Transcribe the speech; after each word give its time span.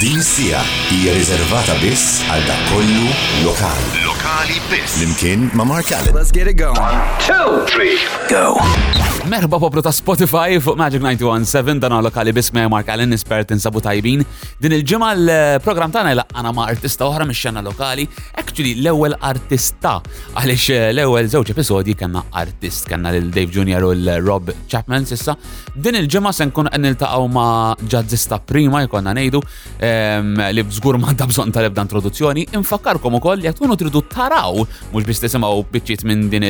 Din 0.00 0.20
sija 0.22 0.60
hija 0.92 1.14
riservata 1.16 1.72
biss 1.80 2.18
għal 2.28 2.42
dak 2.44 2.66
kollu 2.68 3.06
lokali. 3.46 4.02
Lokali 4.04 4.58
biss. 4.68 4.98
Limkien 5.00 5.46
ma' 5.56 5.64
Mark 5.64 5.88
Allen. 5.96 6.12
Let's 6.12 6.28
get 6.36 6.44
it 6.50 6.58
going. 6.60 6.76
One, 6.76 7.00
two, 7.24 7.64
three, 7.72 7.96
go. 8.28 8.60
Merba 9.26 9.58
poplu 9.58 9.82
ta' 9.82 9.90
Spotify 9.92 10.60
fuq 10.62 10.76
Magic 10.78 11.00
917 11.02 11.80
dan 11.80 11.96
lokali 12.04 12.30
biss 12.36 12.52
me 12.52 12.66
Mark 12.68 12.92
Allen 12.92 13.08
nispert 13.10 13.54
insabu 13.56 13.80
tajbin. 13.82 14.20
Din 14.60 14.74
il-ġimgħa 14.76 15.08
l-programm 15.16 15.94
tagħna 15.96 16.12
għana 16.28 16.52
ma' 16.54 16.68
artista 16.74 17.08
oħra 17.08 17.24
mix-xena 17.30 17.64
lokali, 17.64 18.04
actually 18.36 18.76
l-ewwel 18.76 19.16
artista 19.30 19.96
għaliex 20.36 20.68
eh, 20.76 20.86
l-ewwel 20.92 21.32
żewġ 21.32 21.54
episodi 21.56 21.96
kellna 21.96 22.22
artist 22.44 22.84
Kanna 22.92 23.14
lil 23.16 23.32
Dave 23.32 23.48
Jr. 23.48 23.88
u 23.88 23.96
l-Rob 23.96 24.52
Chapman 24.68 25.08
sissa. 25.08 25.34
Din 25.74 25.96
il-ġimgħa 26.04 26.36
se 26.42 26.50
nkun 26.52 26.68
niltaqgħu 26.84 27.32
ma' 27.32 27.88
ġazzista 27.96 28.42
prima 28.44 28.84
jkollna 28.86 29.16
ngħidu 29.16 29.42
li 30.52 30.62
bżgur 30.64 30.98
ma 30.98 31.12
bżon 31.28 31.52
tal-ebda 31.52 31.82
introduzzjoni, 31.82 32.44
infakkarkom 32.54 33.14
u 33.14 33.20
koll 33.20 33.38
li 33.40 33.50
tridu 33.78 34.02
taraw, 34.02 34.54
mux 34.92 35.04
biex 35.06 35.20
tisimaw 35.20 35.62
bieċiet 35.72 36.04
minn 36.08 36.28
din 36.30 36.44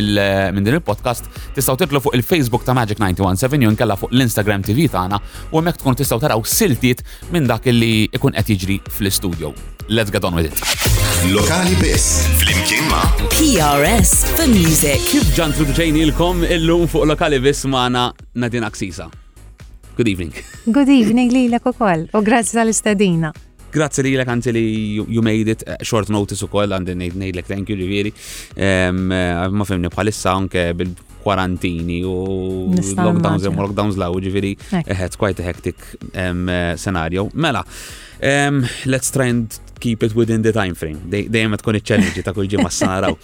il-podcast, 0.73 1.25
tistaw 1.55 1.77
titlu 1.77 2.01
fuq 2.01 2.15
il-Facebook 2.17 2.65
ta' 2.65 2.75
Magic 2.75 2.99
917 2.99 3.59
jew 3.63 3.75
kalla 3.77 3.97
fuq 3.97 4.13
l-Instagram 4.13 4.63
TV 4.63 4.87
tagħna 4.89 5.19
u 5.53 5.59
hemmhekk 5.59 5.81
tkun 5.81 5.97
tistaw 5.99 6.21
taraw 6.23 6.45
siltiet 6.47 7.03
minn 7.33 7.47
dak 7.49 7.67
li 7.67 8.07
ikun 8.15 8.35
qed 8.37 8.53
jiġri 8.55 8.79
fl-istudio. 8.91 9.53
Let's 9.89 10.11
get 10.11 10.25
on 10.25 10.35
with 10.35 10.51
it. 10.51 10.95
Lokali 11.33 11.77
biss 11.81 12.27
flimkien 12.41 12.87
ma' 12.91 13.05
PRS 13.35 14.15
the 14.39 14.49
Music. 14.51 15.03
Kif 15.11 15.33
ġan 15.37 15.55
introduċejni 15.57 16.07
l-kom 16.11 16.43
illum 16.47 16.87
fuq 16.91 17.07
Lokali 17.11 17.41
biss 17.43 17.67
ma'na 17.69 18.09
Nadina 18.35 18.71
Ksisa. 18.73 19.09
Good 19.97 20.09
evening. 20.09 20.33
Good 20.67 20.91
evening 20.91 21.31
Lila 21.33 21.59
kokol. 21.59 22.05
ukoll 22.13 22.21
u 22.21 22.25
grazzi 22.25 22.53
tal-istadina. 22.53 23.31
Grazzi 23.73 24.03
li 24.03 24.11
l 24.15 24.25
li 24.53 24.95
you 24.95 25.23
made 25.23 25.49
it 25.51 25.63
eh, 25.67 25.73
short 25.83 26.09
notice 26.09 26.45
u 26.45 26.49
koll 26.53 26.69
għandin 26.69 27.15
nejdlek 27.17 27.47
thank 27.49 27.71
you 27.71 27.77
ġiviri. 27.81 28.13
Eh, 28.61 28.91
ma 28.93 29.65
femni 29.65 29.89
bħalissa 29.89 30.35
anke 30.37 30.75
bil-kwarantini 30.77 32.03
u 32.05 32.13
lockdowns 32.77 33.49
u 33.49 33.53
lockdowns 33.57 33.97
u 33.97 34.21
ġiviri. 34.27 34.53
Eh, 34.85 35.05
it's 35.07 35.17
quite 35.17 35.41
a 35.41 35.47
hectic 35.49 35.81
scenario. 36.77 37.31
Mela, 37.33 37.65
let's 38.93 39.09
try 39.11 39.31
and 39.33 39.59
keep 39.81 40.03
it 40.03 40.15
within 40.15 40.43
the 40.43 40.53
time 40.53 40.75
frame. 40.75 41.01
Dejjem 41.09 41.57
tkun 41.63 41.79
iċ-challenge 41.81 42.23
ta' 42.27 42.37
kull 42.37 42.53
ġimma 42.53 42.69
s-sanaraw. 42.69 43.17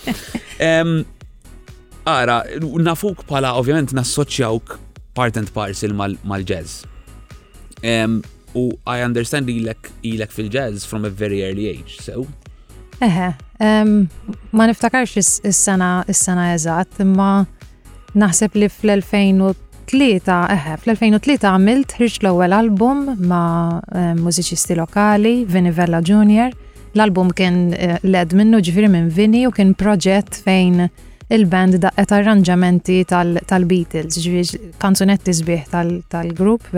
Ara, 2.09 2.39
nafuk 2.81 3.23
pala, 3.29 3.53
ovvjament, 3.61 3.93
nassoċjawk 3.95 4.79
part 5.15 5.37
and 5.37 5.51
parcel 5.55 5.93
mal-jazz. 6.25 6.85
u 8.55 8.63
I 8.87 9.05
understand 9.05 9.49
ilek, 9.49 9.79
ilek 10.03 10.31
fil-jazz 10.31 10.85
from 10.87 11.05
a 11.05 11.09
very 11.11 11.43
early 11.43 11.67
age, 11.69 11.93
so? 12.01 12.27
Eħe, 13.03 13.33
ma 14.55 14.67
niftakarx 14.69 15.17
is-sena 15.19 16.05
s 16.09 16.25
sena 16.29 16.51
eżatt, 16.55 17.01
imma 17.03 17.47
naħseb 18.15 18.57
li 18.61 18.69
fl-2003, 18.69 20.29
eħe, 20.57 20.75
fl-2003 20.85 21.41
għamilt 21.51 21.95
ħriġ 21.99 22.19
l-ewwel 22.23 22.53
album 22.55 23.03
ma 23.31 23.43
mużiċisti 24.21 24.77
lokali, 24.79 25.35
Vinivella 25.47 26.03
Junior. 26.03 26.53
L-album 26.93 27.31
kien 27.33 27.63
eh, 27.73 27.97
led 28.05 28.35
minnu 28.37 28.59
ġifiri 28.61 28.89
minn 28.93 29.07
Vini 29.09 29.47
u 29.49 29.51
kien 29.57 29.71
proġett 29.73 30.43
fejn 30.45 30.91
il-band 31.33 31.79
daqqet 31.81 32.13
arranġamenti 32.13 32.99
tal-Beatles, 33.09 34.19
ġifieri 34.21 34.59
kanzunetti 34.83 35.33
sbieħ 35.39 35.63
tal-grupp 35.73 36.75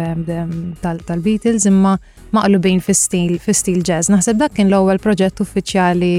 tal-Beatles 0.85 1.67
imma 1.71 1.97
maqlubin 2.37 2.79
fi 2.83 2.95
stil 2.95 3.81
jazz. 3.87 4.11
Naħseb 4.15 4.39
dak 4.45 4.55
kien 4.61 4.71
l-ewwel 4.71 5.03
proġett 5.03 5.43
uffiċjali 5.43 6.13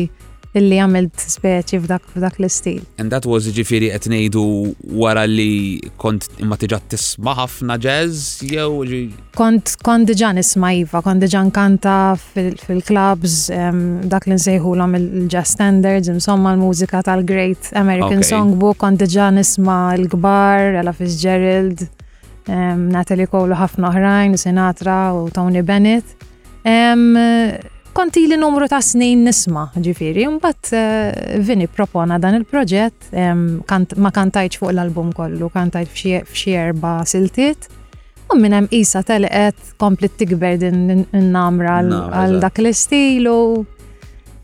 illi 0.55 0.77
għamilt 0.79 1.19
speċi 1.19 1.79
f'dak 1.83 2.37
l-istil. 2.39 2.83
And 3.01 3.11
that 3.11 3.27
was 3.27 3.49
ġifiri 3.51 3.89
qed 3.93 4.07
ngħidu 4.11 4.43
wara 4.95 5.25
li 5.27 5.81
kont 6.01 6.29
imma 6.39 6.55
tiġa 6.59 6.77
tisma' 6.93 7.33
ħafna 7.41 7.75
jazz 7.81 8.41
jew 8.45 9.09
Kont 9.35 9.73
kont 9.83 10.07
diġà 10.09 10.29
nisma' 10.37 10.71
iva, 10.81 11.01
kont 11.03 11.25
diġà 11.25 11.41
nkanta 11.49 11.95
fil-clubs 12.23 13.49
dak 14.11 14.29
li 14.31 14.37
nsejħulhom 14.39 14.95
il-jazz 15.01 15.53
standards, 15.57 16.11
insomma 16.13 16.53
l-mużika 16.55 17.03
tal-Great 17.07 17.73
American 17.75 18.23
Songbook, 18.23 18.79
kont 18.83 19.03
diġà 19.03 19.27
nisma' 19.35 19.81
l-kbar, 19.99 20.77
Ella 20.79 20.95
Fitzgerald, 20.95 21.83
Natalie 22.47 23.27
Cole 23.27 23.57
ħafna 23.59 23.91
oħrajn, 23.91 24.39
Sinatra 24.39 24.99
u 25.19 25.27
Tony 25.35 25.63
Bennett 25.67 26.15
konti 27.95 28.25
li 28.27 28.35
numru 28.35 28.67
ta' 28.67 28.81
snin 28.83 29.21
nisma, 29.25 29.67
ġifiri, 29.85 30.25
mbatt 30.35 30.71
eh, 30.75 31.39
Vini 31.47 31.65
propona 31.71 32.17
dan 32.19 32.35
il-proġett, 32.41 33.09
ma 33.15 34.11
kantajċ 34.19 34.59
fuq 34.59 34.73
l-album 34.73 35.13
kollu, 35.15 35.47
kantajċ 35.53 36.21
fxie 36.27 36.57
erba 36.67 36.93
siltiet, 37.07 37.69
u 38.31 38.35
minnem 38.41 38.67
isa 38.75 38.99
telqet 39.05 39.77
komplet 39.79 40.17
tikber 40.19 40.57
din 40.59 41.05
n-namra 41.07 41.79
għal 42.19 42.39
dak 42.43 42.59
l-istilu, 42.65 43.37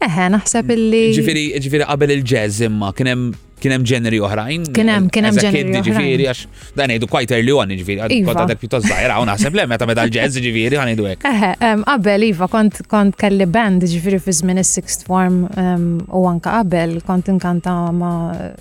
eħe, 0.08 0.30
naħseb 0.38 0.72
illi. 0.78 1.04
Ġifiri, 1.20 1.46
ġifiri 1.62 1.90
qabel 1.92 2.16
il-ġazz 2.16 2.64
imma, 2.70 2.94
kienem 2.98 3.34
kien 3.62 3.76
hemm 3.76 3.86
ġeneri 3.88 4.20
oħrajn. 4.26 4.66
Kien 4.76 4.90
hemm 4.92 5.10
kien 5.14 5.28
hemm 5.30 5.42
ġeneri 5.44 5.86
ġifieri 5.86 6.28
għax 6.32 6.74
dan 6.80 6.94
ngħidu 6.96 7.10
quite 7.12 7.38
early 7.38 7.56
on 7.56 7.74
ġifieri. 7.78 8.18
Kont 8.26 8.42
għadek 8.44 8.58
iva. 8.58 8.64
pjuttost 8.64 8.88
żgħira 8.90 9.20
u 9.22 9.28
naħseb 9.30 9.58
le 9.60 9.66
meta 9.74 9.88
meta 9.92 10.06
l-ġazz 10.08 10.42
ġifieri 10.46 10.82
ħanejdu 10.82 11.10
hekk. 11.12 11.44
Qabel 11.86 12.28
iva 12.32 12.50
kont 12.52 12.82
kont 12.92 13.18
kelli 13.22 13.48
band 13.50 13.86
ġifieri 13.94 14.22
fi 14.26 14.38
żmien 14.42 14.64
is-sixth 14.64 15.06
form 15.10 15.44
u 15.54 16.24
anke 16.32 16.50
qabel 16.58 16.98
kont 17.08 17.30
inkanta 17.36 17.76
ma' 17.94 18.16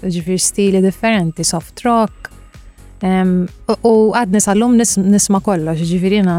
ġifieri 0.05 0.41
stili 0.51 0.85
differenti, 0.85 1.45
soft 1.47 1.81
rock, 1.87 2.30
U 3.01 3.93
għad 4.13 4.35
nisallum 4.35 4.75
nisma 4.77 5.39
kollox, 5.45 5.81
ġifirina 5.89 6.35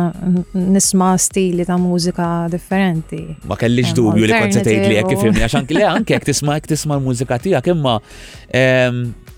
nisma 0.54 1.14
stili 1.22 1.66
ta' 1.66 1.78
mużika 1.82 2.28
differenti. 2.54 3.24
Ma 3.50 3.58
kellix 3.58 3.94
dubju 3.98 4.28
li 4.30 4.36
kont 4.38 4.60
setejt 4.60 4.86
li 4.90 5.00
jekk 5.00 5.16
ifimni, 5.16 5.42
għaxan 5.42 5.66
kile 5.70 5.88
anke 5.90 6.14
jekk 6.14 6.30
tisma 6.30 6.60
jekk 6.60 6.70
tisma 6.76 7.00
l-mużika 7.00 7.40
tijak, 7.42 7.70
imma 7.74 7.98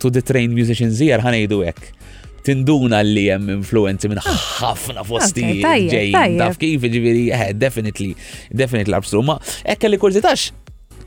to 0.04 0.10
the 0.12 0.22
train 0.22 0.52
musicians 0.56 1.00
here 1.00 1.22
ħanejdu 1.24 1.62
jekk 1.70 1.94
tinduna 2.44 3.00
li 3.08 3.30
jem 3.30 3.46
influenzi 3.54 4.10
minn 4.12 4.20
ah, 4.20 4.42
ħafna 4.60 5.06
fosti 5.08 5.46
ġejn, 5.64 6.34
taf 6.42 6.58
kif 6.60 6.84
ġiviri, 6.92 7.30
eh, 7.32 7.54
definitely, 7.56 8.10
definitely 8.52 8.98
abstru. 9.00 9.22
Ma 9.24 9.38
hekk 9.64 9.88
li 9.88 10.00
kurzitax, 10.02 10.50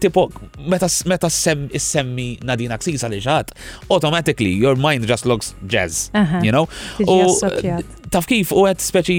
tipo, 0.01 0.31
meta, 0.61 0.87
meta 1.07 1.31
sem, 1.31 1.69
semmi 1.79 2.39
Nadina 2.45 2.79
Xisa 2.81 3.09
li 3.11 3.21
ġat, 3.25 3.53
automatically 3.91 4.53
your 4.57 4.77
mind 4.77 5.07
just 5.09 5.27
looks 5.27 5.55
jazz, 5.67 6.11
you 6.45 6.53
know? 6.53 6.67
U 7.03 7.23
eh, 7.51 7.81
taf 8.13 8.29
kif 8.29 8.53
u 8.53 8.65
għed 8.69 8.83
speċi, 8.83 9.19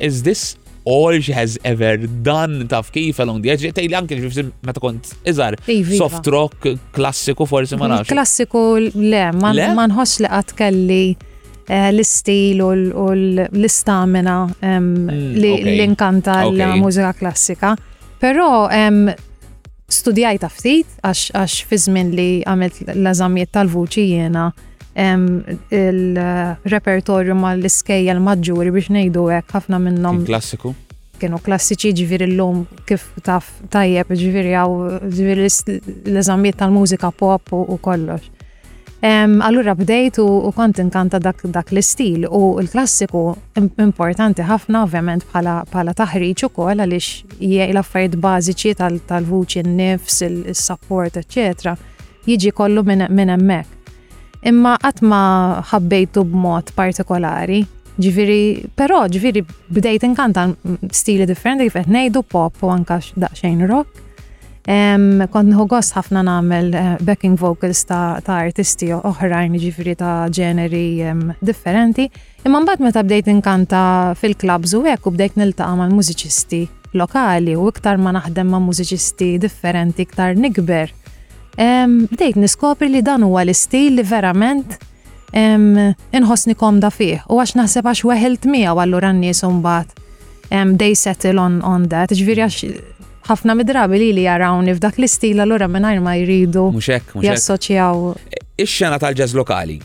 is 0.00 0.22
this 0.26 0.56
all 0.88 1.12
she 1.20 1.32
has 1.36 1.58
ever 1.62 1.98
done 2.24 2.64
taf 2.70 2.88
kif 2.94 3.18
along 3.20 3.42
the 3.44 3.52
edge, 3.52 3.68
tejli 3.76 3.96
anke 3.98 4.16
ġifsim 4.18 4.52
meta 4.66 4.80
kont 4.82 5.10
izar 5.28 5.58
iva, 5.66 5.72
iva. 5.78 5.98
soft 6.00 6.28
rock, 6.32 6.70
klassiku 6.96 7.46
forse 7.48 7.78
ma 7.80 7.90
nafx. 7.98 8.10
Klassiku 8.14 8.64
le, 8.80 9.26
ma 9.36 9.86
nħoss 9.88 10.24
li 10.24 10.30
għat 10.30 10.56
kelli 10.58 11.02
eh, 11.68 11.90
l-istil 11.92 12.64
u 12.64 13.10
l-istamina 13.12 14.38
hmm, 14.48 15.32
li 15.36 15.52
l-inkanta 15.60 16.40
l-mużika 16.48 17.12
klassika. 17.20 17.74
Pero 18.20 18.66
studijajta 19.90 20.48
ftit 20.52 20.86
għax 21.04 21.56
fi 21.68 21.78
żmien 21.86 22.10
li 22.14 22.28
għamilt 22.48 22.82
l-eżamijiet 22.94 23.52
tal-vuċi 23.54 24.04
jiena 24.12 24.48
il-repertorju 25.80 27.36
mal-iskejja 27.38 28.14
l-maġġuri 28.16 28.72
biex 28.74 28.90
ngħidu 28.94 29.26
hekk 29.36 29.56
ħafna 29.56 29.78
minnhom. 29.86 30.24
Klassiku. 30.28 30.74
Kienu 31.20 31.38
klassiċi 31.44 31.92
l 32.18 32.32
llum 32.34 32.62
kif 32.88 33.10
taf 33.24 33.50
tajjeb 33.70 34.12
ġiviri 34.16 34.54
għaw 34.56 34.76
ġiviri 35.12 35.48
l-eżamijiet 35.50 36.58
tal-mużika 36.62 37.12
pop 37.12 37.52
u 37.56 37.76
kollox. 37.82 38.28
Allura 39.38 39.74
bdejt 39.74 40.18
u 40.18 40.50
kont 40.54 40.78
inkanta 40.78 41.18
dak 41.18 41.70
l-istil 41.72 42.26
u 42.28 42.60
l-klassiku 42.60 43.32
importanti 43.80 44.44
ħafna 44.44 44.82
ovvjament 44.84 45.24
bħala 45.32 45.94
taħriġ 45.96 46.44
ukoll 46.50 46.82
għaliex 46.84 47.40
hija 47.40 47.68
l-affarijiet 47.72 48.18
bażiċi 48.20 48.74
tal-vuċi 49.08 49.62
n-nifs, 49.64 50.20
il-support, 50.26 51.16
eċetera, 51.22 51.76
jiġi 52.28 52.52
kollu 52.52 52.84
minn 52.84 53.32
hemmhekk. 53.32 53.92
Imma 54.48 54.76
qatt 54.80 55.00
ma 55.04 55.62
ħabbejtu 55.72 56.26
b'mod 56.30 56.74
partikolari, 56.76 57.62
ġifiri, 58.00 58.68
però 58.76 59.02
ġifiri 59.12 59.42
bdejt 59.72 60.04
inkanta 60.08 60.46
stili 60.96 61.24
differenti 61.28 61.68
kif 61.68 61.80
qed 61.80 61.88
ngħidu 61.92 62.22
pop 62.28 62.64
u 62.64 62.72
anka 62.72 63.00
daqsxejn 63.16 63.66
rock. 63.68 64.09
Um, 64.70 65.18
kont 65.32 65.50
nħu 65.50 65.64
gost 65.72 65.94
ħafna 65.96 66.20
namel 66.28 66.68
eh, 66.78 66.92
backing 67.02 67.34
vocals 67.40 67.80
ta', 67.88 68.20
ta 68.22 68.36
artisti 68.44 68.90
oħrajn 68.94 69.56
ġifri 69.58 69.96
ta' 69.98 70.28
ġeneri 70.30 70.82
um, 71.10 71.24
differenti. 71.42 72.04
Imma 72.46 72.60
mbagħad 72.62 72.84
meta 72.86 73.02
bdejt 73.02 73.32
nkanta 73.34 73.80
fil-klabs 74.20 74.76
u 74.78 74.84
hekk 74.86 75.08
u 75.08 75.12
bdejt 75.16 75.40
niltaqa' 75.42 75.74
mal-mużiċisti 75.80 76.60
lokali 77.02 77.56
u 77.58 77.66
iktar 77.72 77.98
ma 77.98 78.12
naħdem 78.14 78.52
ma' 78.54 78.60
mużiċisti 78.68 79.32
differenti 79.42 80.06
iktar 80.06 80.38
nikber. 80.38 80.94
Um, 81.58 82.04
bdejt 82.14 82.38
niskopri 82.38 82.92
li 82.94 83.02
dan 83.02 83.26
huwa 83.26 83.42
l-istil 83.48 83.98
li 83.98 84.06
verament 84.06 84.78
um, 85.34 85.74
inħosni 86.14 86.54
komda 86.54 86.92
fih 86.94 87.26
u 87.26 87.42
għax 87.42 87.56
naħseb 87.58 87.90
għax 87.90 88.06
weħilt 88.12 88.46
mija 88.46 88.78
għallura 88.78 89.10
n-nies 89.18 89.42
mbagħad 89.42 90.06
um, 90.54 90.78
they 90.78 90.94
settle 90.94 91.40
on, 91.48 91.58
on 91.64 91.90
that. 91.90 92.14
Ġviri 92.14 92.46
għax 92.46 92.64
ħafna 93.30 93.54
midrabi 93.54 93.98
li 94.00 94.08
li 94.14 94.22
jarawni 94.26 94.72
f'dak 94.74 94.98
l-istil 95.00 95.40
allura 95.44 95.68
mingħajr 95.70 96.00
ma 96.02 96.14
jridu. 96.20 96.64
Muxek, 96.74 97.14
muxek. 97.14 97.28
Jassoċjaw. 97.28 98.12
Ix-xena 98.64 98.98
tal-ġaz 99.02 99.34
lokali, 99.38 99.78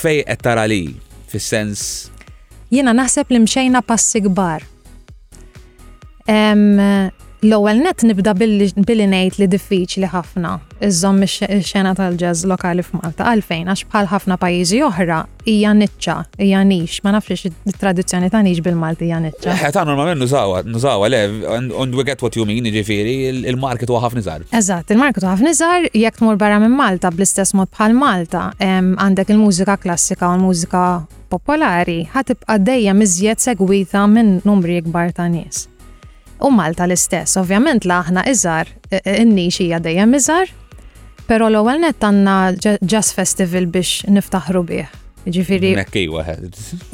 fej 0.00 0.22
qed 0.28 0.44
tara 0.48 0.64
li 0.70 0.80
fis-sens? 1.28 1.84
Jiena 2.72 2.94
naħseb 2.96 3.32
li 3.34 3.42
mxejna 3.44 3.82
passi 3.84 4.24
kbar. 4.26 4.64
L-ewwel 7.42 7.78
net 7.78 8.02
nibda 8.02 8.32
billi 8.34 8.66
ngħid 8.74 9.36
li 9.38 9.46
diffiċli 9.50 10.08
ħafna 10.10 10.56
iżomm 10.82 11.20
ix-xena 11.26 11.92
tal-ġazz 11.94 12.42
lokali 12.50 12.82
f'Malta 12.82 13.28
għalfejn 13.30 13.68
għax 13.70 13.84
bħal 13.92 14.08
ħafna 14.10 14.34
pajjiżi 14.42 14.80
oħra 14.82 15.18
hija 15.46 15.70
niċċa, 15.78 16.16
hija 16.42 16.62
nix, 16.66 16.96
ma 17.06 17.12
nafx 17.14 17.46
it-tradizzjoni 17.52 18.32
ta' 18.34 18.40
nix 18.42 18.58
bil-Malti 18.66 19.06
hija 19.06 19.20
niċċa. 19.28 19.54
Eh, 19.54 19.70
ta' 19.76 19.84
normalment 19.86 20.18
nużawa, 20.24 20.64
nużawa 20.66 21.12
le, 21.14 21.20
and 21.78 21.94
we 21.94 22.02
get 22.04 22.18
what 22.26 22.34
you 22.34 22.48
mean, 22.48 22.66
ġifieri, 22.74 23.14
il-market 23.52 23.86
huwa 23.88 24.02
ħafna 24.08 24.24
iżgħar. 24.24 24.48
Eżatt, 24.58 24.90
il-market 24.96 25.22
huwa 25.28 25.36
ħafna 25.38 25.54
iżgħar 25.54 25.86
jekk 25.94 26.18
tmur 26.18 26.40
barra 26.42 26.58
minn 26.64 26.74
Malta 26.74 27.14
bl-istess 27.14 27.54
mod 27.60 27.70
bħal 27.78 27.94
Malta, 28.02 28.48
għandek 28.58 29.30
il-mużika 29.36 29.78
klassika 29.86 30.34
u 30.34 30.40
l-mużika 30.42 30.84
popolari 31.30 32.00
ħatibqa' 32.16 32.58
dejjem 32.66 33.06
iżjed 33.06 33.46
segwita 33.46 34.08
minn 34.10 34.40
numri 34.42 34.82
kbar 34.82 35.14
ta' 35.14 35.28
nies 35.30 35.68
u 36.40 36.50
Malta 36.54 36.86
l-istess. 36.86 37.36
Ovvjament 37.40 37.84
laħna 37.88 38.22
iżar, 38.30 38.68
inni 39.04 39.48
xija 39.54 39.80
dejjem 39.82 40.14
iżar, 40.18 40.50
pero 41.28 41.48
l-ewwel 41.50 41.80
net 41.82 42.02
għandna 42.04 42.36
Jazz 42.88 43.12
Festival 43.16 43.66
biex 43.72 44.06
niftaħru 44.14 44.62
bih. 44.68 44.94
Ġifiri. 45.28 45.74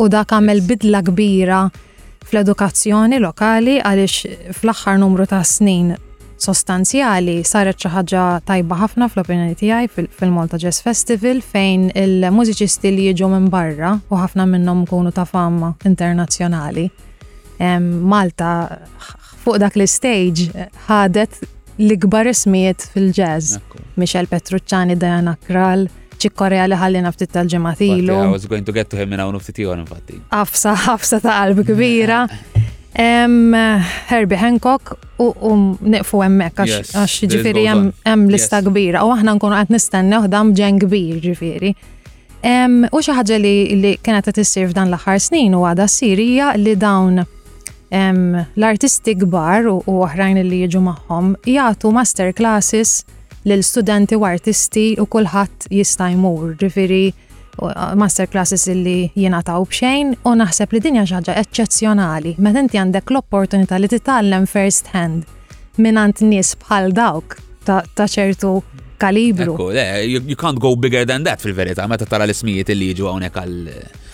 U 0.00 0.06
dak 0.11 0.32
għamel 0.35 0.64
bidla 0.67 1.02
kbira 1.06 1.58
fl-edukazzjoni 2.25 3.20
lokali 3.23 3.76
għaliex 3.79 4.50
fl-aħħar 4.58 4.99
numru 5.05 5.26
ta' 5.29 5.43
snin 5.46 5.93
sostanzjali 6.44 7.37
saret 7.46 7.79
xi 7.79 7.93
ħaġa 7.94 8.25
tajba 8.49 8.79
ħafna 8.81 9.06
fl-opinjoni 9.12 9.55
tiegħi 9.61 9.93
fil-Malta 10.17 10.58
Jazz 10.58 10.82
Festival 10.82 11.44
fejn 11.44 11.91
il-mużiċisti 11.94 12.91
li 12.96 13.06
jiġu 13.12 13.29
minn 13.37 13.46
barra 13.52 13.93
u 14.11 14.19
ħafna 14.19 14.49
minnhom 14.50 14.82
kunu 14.88 15.12
ta' 15.14 15.29
fama 15.29 15.75
internazzjonali. 15.87 16.88
Malta 17.79 18.50
fuq 19.44 19.61
dak 19.61 19.76
l-stage 19.79 20.49
ħadet 20.88 21.41
l-ikbar 21.82 22.31
ismijiet 22.31 22.85
fil-jazz. 22.94 23.58
Michel 24.00 24.29
Petrucciani, 24.31 24.96
Diana 24.99 25.37
Kral, 25.46 25.87
ċikkorja 26.23 26.69
li 26.70 26.79
ħallina 26.79 27.11
ftit 27.14 27.32
tal-ġematilu. 27.35 28.17
I 28.17 28.32
was 28.32 28.46
going 28.50 28.64
to 28.64 28.73
get 28.75 28.88
to 28.94 28.99
him 29.00 29.11
minna 29.12 29.26
unuftit 29.29 29.58
jgħon 29.61 29.82
infatti. 29.85 30.20
Afsa, 30.35 30.75
afsa 30.94 31.19
ta' 31.20 31.35
qalb 31.43 31.64
kbira. 31.69 32.23
Herbie 32.94 34.38
Hancock 34.38 34.93
u 35.19 35.55
nifu 35.82 36.20
emmek, 36.23 36.61
għax 36.62 37.17
ġifiri 37.32 37.67
jem 37.67 38.29
lista 38.32 38.61
kbira. 38.64 39.02
U 39.05 39.11
aħna 39.17 39.35
nkunu 39.37 39.58
għat 39.58 39.75
nistenni 39.75 40.20
uħdam 40.23 40.55
ġen 40.56 40.79
kbir 40.87 41.19
ġifiri. 41.29 41.75
U 42.94 43.02
xaħġa 43.05 43.41
li 43.43 43.94
kienet 44.05 44.31
t-sir 44.38 44.70
f'dan 44.70 44.93
l-axar 44.93 45.20
snin 45.29 45.56
u 45.58 45.64
għada 45.69 45.91
sirija 45.91 46.52
li 46.61 46.76
dawn 46.81 47.25
l-artisti 47.96 49.14
kbar 49.20 49.69
u 49.70 49.79
oħrajn 50.00 50.41
li 50.43 50.62
jiġu 50.64 50.81
magħhom 50.82 51.29
jagħtu 51.46 51.93
masterclasses 51.94 52.94
l 53.46 53.58
studenti 53.62 54.17
u 54.19 54.25
artisti 54.26 54.87
u 54.99 55.06
kulħadd 55.06 55.69
jista' 55.79 56.08
jmur, 56.17 56.56
ġifieri 56.58 57.94
masterclasses 57.94 58.67
illi 58.73 59.12
jiena 59.14 59.44
taw 59.46 59.62
bxejn 59.70 60.14
u 60.26 60.32
naħseb 60.41 60.75
li 60.75 60.82
dinja 60.88 61.05
ħaġa 61.12 61.37
eċċezzjonali 61.44 62.35
meta 62.43 62.62
inti 62.64 62.81
għandek 62.82 63.12
l-opportunità 63.14 63.79
li 63.79 63.91
titgħallem 63.93 64.49
first 64.50 64.91
hand 64.94 65.29
minant 65.79 66.25
nies 66.26 66.56
bħal 66.64 66.91
dawk 66.94 67.38
ta' 67.64 67.85
ċertu 68.11 68.56
kalibru. 68.99 69.55
You 70.05 70.37
can't 70.37 70.58
go 70.61 70.75
bigger 70.76 71.05
than 71.06 71.23
that 71.25 71.43
fil-verità, 71.43 71.87
meta 71.88 72.06
tara 72.06 72.26
l-ismijiet 72.26 72.75
li 72.75 72.91
jiġu 72.93 73.08
hawnhekk 73.12 73.38
għal 73.43 73.61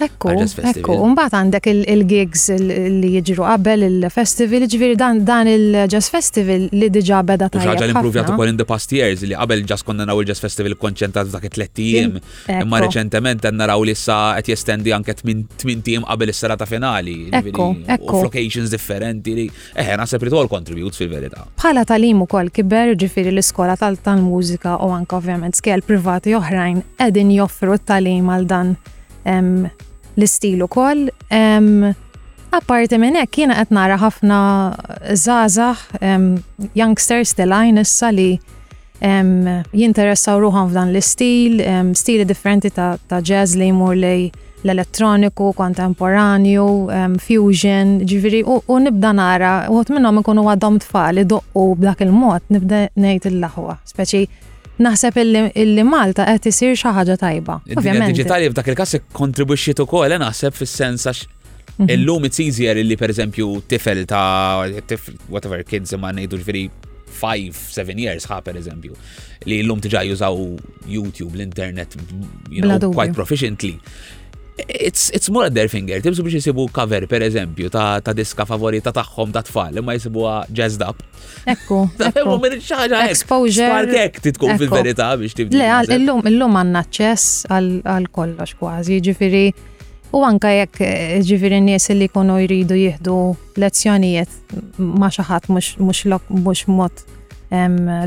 Ekku, 0.01 0.31
ekku, 0.33 0.95
unbat 1.05 1.35
għandek 1.37 1.67
il-gigs 1.93 2.47
li 2.57 3.09
jġiru 3.19 3.45
qabel 3.45 3.83
il-festival, 3.85 4.65
ġviri 4.65 4.69
jiġifieri 4.69 4.99
dan 5.27 5.49
il-jazz 5.51 6.09
festival 6.13 6.63
li 6.73 6.87
diġa 6.95 7.19
beda 7.29 7.49
ta' 7.53 7.61
Ġaġa 7.61 7.85
l-improvjat 7.91 8.31
u 8.33 8.47
in 8.49 8.57
the 8.57 8.65
past 8.69 8.95
years 8.97 9.21
li 9.29 9.37
qabel 9.37 9.65
ġas 9.69 9.85
konna 9.85 10.07
naw 10.09 10.23
il-jazz 10.23 10.41
festival 10.41 10.77
konċentrat 10.81 11.29
dak 11.33 11.45
it 11.51 11.55
tlettim 11.59 12.17
imma 12.49 12.81
reċentement 12.87 13.45
għanna 13.45 13.67
raw 13.75 13.85
li 13.85 13.95
sa' 13.97 14.39
għet 14.39 14.49
jestendi 14.55 14.95
anke 14.97 15.17
t-mintim 15.21 16.07
qabel 16.09 16.33
il-serata 16.33 16.65
finali. 16.65 17.29
Ekku, 17.37 17.69
ekku. 17.99 18.23
locations 18.25 18.73
differenti 18.73 19.37
li, 19.37 19.47
eħe, 19.75 20.01
eh, 20.01 20.07
sepritu 20.09 20.41
li 20.41 20.49
kontribut 20.55 20.97
fil-verita. 20.97 21.45
Bħala 21.61 21.85
tal-im 21.85 22.25
u 22.25 22.31
koll 22.31 22.49
kiber 22.55 22.95
ġifiri 22.97 23.35
l-iskola 23.35 23.77
tal-mużika 23.77 24.79
u 24.81 24.91
anke 24.97 25.21
ovvjament 25.21 25.61
skel 25.61 25.85
privati 25.85 26.33
oħrajn 26.41 26.81
edin 27.11 27.37
joffru 27.37 27.77
t 27.85 28.01
im 28.01 28.31
għal 28.33 28.47
dan 28.49 28.75
l-istilu 30.19 30.69
kol. 30.73 31.07
Um, 31.31 31.93
Apparti 32.51 32.99
minn 32.99 33.15
hekk 33.15 33.37
jiena 33.45 33.55
qed 33.61 33.71
nara 33.71 33.95
ħafna 34.03 34.37
żgħażagħ 35.23 35.83
um, 36.03 36.25
youngsters 36.75 37.37
delajn 37.39 37.79
issa 37.85 38.09
li 38.11 38.33
um, 39.07 39.61
jinteressaw 39.71 40.41
ruħan 40.43 40.73
f'dan 40.73 40.91
l-istil, 40.91 41.61
um, 41.63 41.93
stili 41.95 42.27
differenti 42.27 42.73
ta', 42.75 42.97
ta 43.07 43.21
jazz 43.23 43.55
li 43.55 43.69
jmur 43.71 43.95
lej 44.03 44.25
l-elettroniku, 44.65 45.53
kontemporanju, 45.57 46.67
um, 46.91 47.15
fusion, 47.23 48.01
ġifiri, 48.11 48.43
u, 48.43 48.59
u 48.67 48.81
nibda 48.83 49.15
nara, 49.17 49.55
u 49.71 49.79
għot 49.79 49.95
minnom 49.95 50.19
ikunu 50.25 50.49
għadhom 50.51 50.83
tfal 50.83 51.21
li 51.23 51.29
doqqu 51.31 51.69
b'dak 51.85 52.03
il-mod, 52.05 52.51
nibda 52.51 52.89
nejt 52.99 53.31
il-laħwa, 53.31 53.79
speċi 53.95 54.27
naħseb 54.81 55.19
illi 55.23 55.83
Malta 55.85 56.27
qed 56.33 56.49
isir 56.53 56.75
xi 56.79 56.93
ħaġa 56.97 57.17
tajba. 57.21 57.59
Ovvjament. 57.77 58.13
Digitali 58.15 58.49
f'dak 58.51 58.71
il-każ 58.73 58.97
ikkontribwixxiet 59.01 59.83
ukoll 59.85 60.15
e 60.17 60.21
naħseb 60.23 60.57
fis-sens 60.57 61.07
għax 61.13 61.27
mhm. 61.85 61.93
illum 61.97 62.29
it's 62.29 62.41
easier 62.45 62.81
illi 62.81 62.97
pereżempju 63.01 63.51
tifel 63.71 64.07
ta' 64.09 64.69
whatever 65.37 65.63
kids 65.67 65.93
imma 65.97 66.13
ngħidu 66.17 66.41
ġifieri 66.43 66.65
5-7 67.11 68.01
years 68.01 68.25
ħa 68.31 68.39
pereżempju 68.47 68.97
li 69.51 69.59
l-lum 69.65 69.81
tiġa 69.83 70.03
jużaw 70.07 70.37
YouTube, 70.87 71.33
l-internet, 71.37 71.97
you 72.53 72.61
know, 72.65 72.79
quite 72.93 73.15
proficiently 73.17 73.79
it's, 74.69 75.11
it's 75.11 75.29
more 75.29 75.45
at 75.47 75.55
their 75.55 75.69
fingertips 75.69 76.19
biex 76.21 76.33
jisibu 76.35 76.65
cover, 76.73 77.07
per 77.07 77.21
eżempju, 77.23 77.71
ta', 77.71 78.01
ta 78.05 78.13
diska 78.15 78.47
favorita 78.47 78.93
tagħhom 78.93 79.33
ta' 79.35 79.43
tfal, 79.47 79.79
imma 79.81 79.95
jisibuha 79.97 80.35
jazzed 80.53 80.83
up. 80.85 81.03
Ekku. 81.47 81.81
Exposure. 83.11 83.69
Spark 83.69 83.95
ek 84.03 84.21
titkun 84.25 84.59
fil-verità 84.61 85.11
biex 85.21 85.37
tibdi. 85.39 85.61
Le, 85.61 85.71
illum, 85.97 86.23
illum 86.29 86.59
għanna 86.61 86.83
ċess 86.97 87.45
għal 87.53 88.11
kollox 88.15 88.57
kważi, 88.61 89.01
ġifiri. 89.09 89.45
U 90.11 90.25
anka 90.27 90.51
jekk 90.51 90.81
eh, 90.83 91.19
ġifiri 91.23 91.61
nies 91.63 91.85
li 91.95 92.09
kunu 92.11 92.41
jridu 92.43 92.75
jihdu 92.75 93.19
lezzjonijiet 93.63 94.57
ma 94.83 95.07
xaħat 95.07 95.47
mux 95.55 96.65
mod 96.67 97.05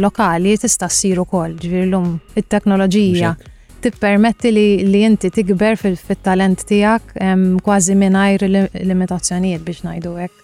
lokali 0.03 0.57
tista' 0.60 0.88
ssir 0.91 1.19
ukoll 1.24 1.55
ġifiri 1.60 1.86
l-lum 1.88 2.17
it-teknoloġija 2.39 3.31
tippermetti 3.84 4.48
li 4.54 4.63
li 4.88 5.02
inti 5.04 5.30
tikber 5.34 5.75
fil-talent 5.80 6.60
tiegħek 6.70 7.02
kważi 7.66 7.96
mingħajr 8.00 8.44
limitazzjonijiet 8.90 9.62
biex 9.68 9.80
ngħidu 9.90 10.12
hekk. 10.22 10.36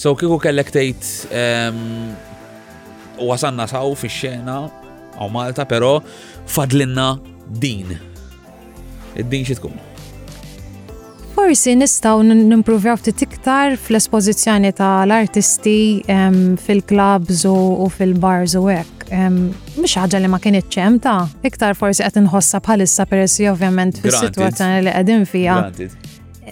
So 0.00 0.14
kieku 0.18 0.38
kellek 0.42 0.68
tgħid 0.74 1.02
għasanna 3.26 3.66
saw 3.70 3.92
fix-xena 4.00 4.56
għaw 5.20 5.30
Malta, 5.34 5.64
però 5.68 5.94
fadlinna 6.48 7.08
din. 7.62 7.88
Id-din 9.20 9.44
xi 9.44 9.54
tkun? 9.58 9.76
Forsi 11.36 11.72
nistaw 11.78 12.16
nimprovjaw 12.26 12.96
t-tiktar 13.04 13.68
fl-espożizzjoni 13.80 14.70
tal-artisti 14.80 15.78
fil-klabs 16.64 17.40
u 17.50 17.54
fil-bars 17.94 18.54
u 18.58 18.60
hekk 18.70 18.99
mhux 19.12 19.96
ħaġa 19.96 20.20
li 20.20 20.28
ma 20.28 20.38
kienet 20.38 20.66
ċemta, 20.72 21.14
iktar 21.46 21.74
forsi 21.76 22.02
qed 22.04 22.16
inħossa 22.24 22.60
bħalissa 22.62 23.06
peressi 23.10 23.48
ovvjament 23.50 23.98
fis-sitwazzjoni 24.02 24.82
li 24.84 24.94
qegħdin 24.94 25.24
fiha. 25.26 25.70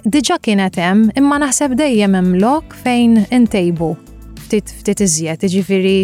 Diġà 0.05 0.37
kienet 0.43 0.79
hemm, 0.79 1.09
imma 1.19 1.39
naħseb 1.43 1.77
dejjem 1.81 2.15
hemm 2.21 2.39
lok 2.43 2.75
fejn 2.85 3.25
intejbu 3.35 3.93
ftit 4.47 4.73
ftit 4.81 5.03
iżjed, 5.05 5.43
jiġifieri 5.51 5.99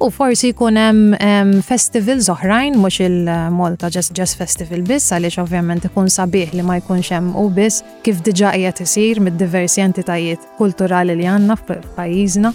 u 0.00 0.08
forsi 0.10 0.54
jkun 0.54 0.78
hemm 0.80 1.58
festivals 1.66 2.30
oħrajn 2.32 2.78
mhux 2.80 3.00
il-Malta 3.04 3.90
just 3.92 4.14
just 4.16 4.38
Festival 4.40 4.82
biss 4.88 5.12
għaliex 5.12 5.38
ovvjament 5.42 5.84
ikun 5.90 6.08
sabiħ 6.08 6.54
li 6.56 6.64
ma 6.64 6.78
jkunx 6.80 7.12
hemm 7.14 7.34
u 7.36 7.48
biss 7.52 7.84
kif 8.06 8.22
diġà 8.26 8.54
qiegħed 8.56 8.82
isir 8.86 9.20
mid-diversi 9.22 9.84
entitajiet 9.84 10.42
kulturali 10.58 11.14
li 11.20 11.28
għandna 11.28 11.58
f'pajjiżna 11.60 12.54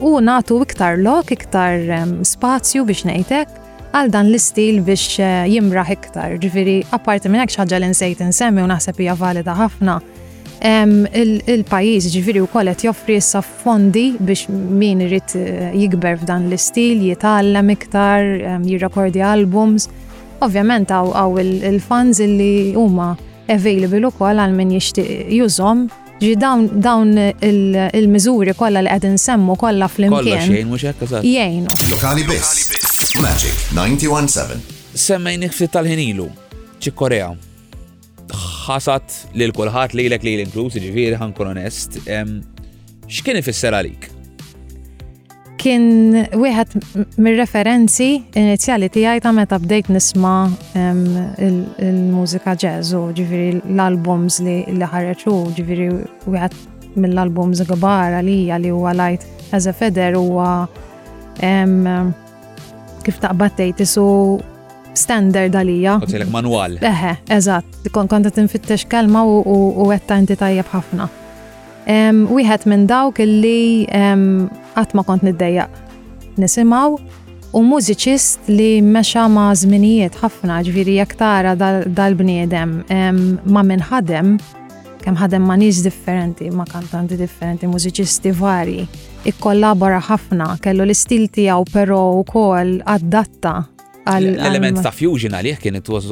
u 0.00 0.18
natu 0.22 0.62
iktar 0.62 0.96
lok, 0.98 1.30
iktar 1.32 1.78
spazju 2.24 2.84
biex 2.86 3.04
nejtek 3.04 3.48
għal 3.90 4.10
dan 4.12 4.28
l-istil 4.30 4.78
biex 4.86 5.18
eh, 5.18 5.48
jimraħ 5.50 5.88
iktar. 5.96 6.36
Ġifiri, 6.38 6.84
apparti 6.94 7.26
minn 7.28 7.42
hekk 7.42 7.56
xaġġa 7.56 7.78
li 7.82 7.88
nsejt 7.90 8.20
insemmi 8.22 8.62
u 8.62 8.68
naħseb 8.70 9.00
hija 9.02 9.16
valida 9.18 9.50
ħafna. 9.58 9.96
Il-pajjiż 10.62 12.06
ġifiri 12.12 12.42
wkoll 12.44 12.70
qed 12.70 12.84
joffri 12.86 13.16
issa 13.18 13.40
fondi 13.42 14.12
biex 14.20 14.46
min 14.52 15.02
irid 15.08 15.34
eh, 15.34 15.74
jikber 15.74 16.20
f'dan 16.22 16.46
l-istil, 16.46 17.02
jitgħallem 17.10 17.72
iktar, 17.74 18.30
jirrakordi 18.66 19.24
albums. 19.26 19.88
Ovvjament 20.40 20.94
għaw 20.94 21.34
il-fans 21.42 22.22
li 22.30 22.52
huma 22.78 23.10
available 23.50 24.14
kol 24.14 24.38
għal 24.38 24.54
min 24.56 24.70
jixtieq 24.78 25.34
jużhom 25.34 25.88
Ġi 26.20 26.34
dawn 26.36 27.14
il-mizuri 27.40 28.52
kolla 28.52 28.82
li 28.84 28.90
għedin 28.92 29.14
semmu 29.18 29.54
kolla 29.60 29.86
fl-imkien. 29.88 30.18
Kolla 30.20 30.42
xejn, 30.44 30.68
mux 30.68 30.82
jekka 30.84 31.06
Jgħinu. 31.24 31.72
Lokali 31.94 32.26
bis. 32.28 32.50
Magic 33.24 33.62
917. 33.72 34.60
Semmejni 35.00 35.48
fit 35.48 35.72
tal-ħinilu, 35.72 36.26
ċi 36.76 36.92
Korea. 36.98 37.30
Ħasat 38.66 39.16
li 39.32 39.48
l 39.48 39.56
kolħat 39.56 39.96
li 39.96 40.10
l-ek 40.10 40.28
li 40.28 40.34
l 40.36 40.44
inklusi 40.44 40.82
ġifiri 40.84 41.16
ħankun 41.22 41.54
onest. 41.54 41.96
X'kien 42.04 43.40
ifisser 43.40 43.72
għalik? 43.80 44.10
kien 45.60 46.16
wieħed 46.40 46.76
mir-referenzi 47.20 48.06
inizjali 48.40 48.88
tiegħi 48.94 49.22
ta' 49.26 49.32
meta 49.36 49.58
bdejt 49.60 49.90
nisma' 49.92 50.38
il-mużika 51.44 52.54
jazz 52.62 52.94
u 52.96 53.02
ġifieri 53.16 53.60
l-albums 53.60 54.40
li 54.46 54.54
li 54.72 54.88
ħareġu 54.94 55.34
ġifieri 55.58 55.88
wieħed 56.28 56.96
mill-albums 56.96 57.64
kbar 57.70 58.16
għalija 58.22 58.60
li 58.64 58.72
huwa 58.74 58.94
Light 58.96 59.28
as 59.54 59.68
a 59.70 59.76
Feather 59.76 60.16
huwa 60.18 60.48
kif 63.04 63.20
taqbad 63.22 63.56
tgħid 63.60 63.84
isu 63.84 64.08
standard 65.00 65.54
għalija. 65.56 65.98
Għotilek 66.02 66.32
manual. 66.34 66.76
Eħe, 66.84 67.14
eżatt, 67.36 67.88
kont 67.94 68.12
qed 68.26 68.42
infittex 68.44 68.88
kelma 68.90 69.22
u 69.26 69.86
għetta 69.92 70.18
inti 70.24 70.36
tajjeb 70.40 70.74
ħafna 70.74 71.10
wieħed 71.86 72.66
minn 72.68 72.86
dawk 72.86 73.18
li 73.24 73.86
qatt 73.88 74.92
ma 74.96 75.04
kont 75.04 75.22
niddejjaq 75.24 75.70
nisimgħu 76.40 76.98
u 77.52 77.62
mużiċist 77.66 78.48
li 78.50 78.80
mexa 78.82 79.24
ma' 79.28 79.48
żminijiet 79.58 80.14
ħafna 80.20 80.60
ġviri 80.64 80.98
jekk 81.00 81.16
tara 81.18 81.54
dal-bniedem 81.58 82.76
ma' 83.42 83.64
ħadem, 83.88 84.36
kemm 85.02 85.16
ħadem 85.18 85.42
ma' 85.48 85.56
nies 85.58 85.82
differenti, 85.82 86.46
ma' 86.54 86.66
kantanti 86.70 87.16
differenti, 87.18 87.66
mużiċisti 87.66 88.32
vari, 88.38 88.86
ikkollabora 89.24 89.98
ħafna, 89.98 90.60
kellu 90.62 90.84
l-istil 90.86 91.26
tiegħu 91.32 91.64
però 91.74 91.98
wkoll 92.20 92.78
adatta 92.86 93.64
L-element 94.08 94.80
ta' 94.80 94.92
fusion 94.96 95.34
għalih 95.36 95.58
kien 95.60 95.76
it 95.76 95.88
was 95.92 96.08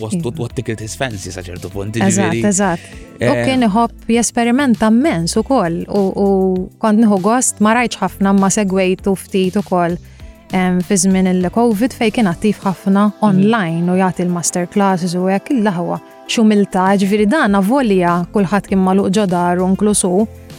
what 0.00 0.54
tickled 0.56 0.80
his 0.82 0.96
fancy 0.98 1.30
sa' 1.30 1.44
ċertu 1.46 1.70
punt. 1.70 1.94
Eżat, 2.02 2.34
eżat. 2.44 2.80
U 3.14 3.16
eh, 3.22 3.44
kien 3.46 3.62
iħobb 3.66 4.10
jesperimenta 4.10 4.90
immens 4.90 5.36
u 5.38 5.44
koll 5.46 5.84
u 5.86 6.68
kont 6.82 6.98
nħu 7.04 7.20
gost 7.24 7.62
ma 7.62 7.76
rajċ 7.78 7.98
ħafna 8.02 8.34
ma 8.38 8.50
segwejt 8.50 9.06
u 9.06 9.14
ftit 9.16 9.58
u 9.60 9.64
koll 9.68 9.94
fi 10.48 10.96
żmien 10.96 11.28
il-Covid 11.30 11.92
fej 11.94 12.10
kien 12.18 12.30
attiv 12.30 12.58
ħafna 12.64 13.06
mm. 13.06 13.22
online 13.22 13.92
u 13.92 13.98
jagħti 14.00 14.22
il 14.24 14.32
masterclasses 14.34 15.14
u 15.14 15.28
hekk 15.28 15.52
il-laħwa 15.58 16.00
xumilta 16.28 16.88
ġviri 17.02 17.28
dan 17.30 17.54
avolija 17.60 18.18
kulħadd 18.34 18.70
kien 18.72 18.82
maluq 18.82 19.14
ġodar 19.22 19.62
u 19.62 19.70
nklusu. 19.76 20.14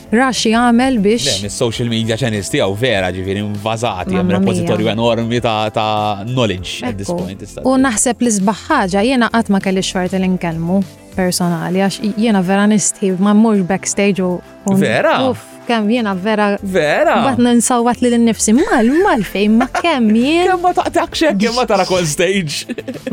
Raxi 0.10 0.50
għamel 0.58 0.96
biex. 1.04 1.42
Mis-social 1.46 1.90
media 1.92 2.16
channels 2.18 2.50
tiegħu 2.50 2.74
vera 2.82 3.12
ġifieri 3.14 3.44
invażati 3.46 4.18
hemm 4.18 4.32
repożitorju 4.40 4.88
enormi 4.96 5.40
ta' 5.46 6.24
knowledge 6.26 6.80
at 6.88 6.98
this 6.98 7.12
point. 7.14 7.44
U 7.62 7.76
naħseb 7.78 8.24
li 8.26 8.32
sbaħħaġa 8.40 9.04
jiena 9.06 9.30
qatt 9.30 9.54
ma 9.54 9.62
kelli 9.62 9.84
xorta 9.86 10.18
li 10.18 10.32
nkellmu 10.34 10.80
personali 11.14 11.84
għax 11.86 12.18
jiena 12.18 12.42
vera 12.46 12.66
nisti 12.72 13.12
ma 13.22 13.36
mmurx 13.38 13.68
backstage 13.70 14.26
u. 14.26 14.38
Vera? 14.82 15.22
kemm 15.70 15.92
jiena 15.94 16.16
vera. 16.18 16.48
Vera. 16.66 17.20
Batna 17.28 17.52
nsawat 17.60 18.00
li 18.02 18.10
l-nifsi, 18.16 18.56
mal, 18.58 18.90
mal 19.06 19.22
fejn, 19.22 19.60
ma 19.60 19.68
kemm 19.70 20.08
jien. 20.18 20.48
Kemm 20.50 20.64
ma 20.66 20.72
taqtaqx, 20.74 21.28
kemm 21.38 21.60
ma 21.62 21.68
tara 21.70 21.86
kol 21.86 22.10
stage. 22.10 22.64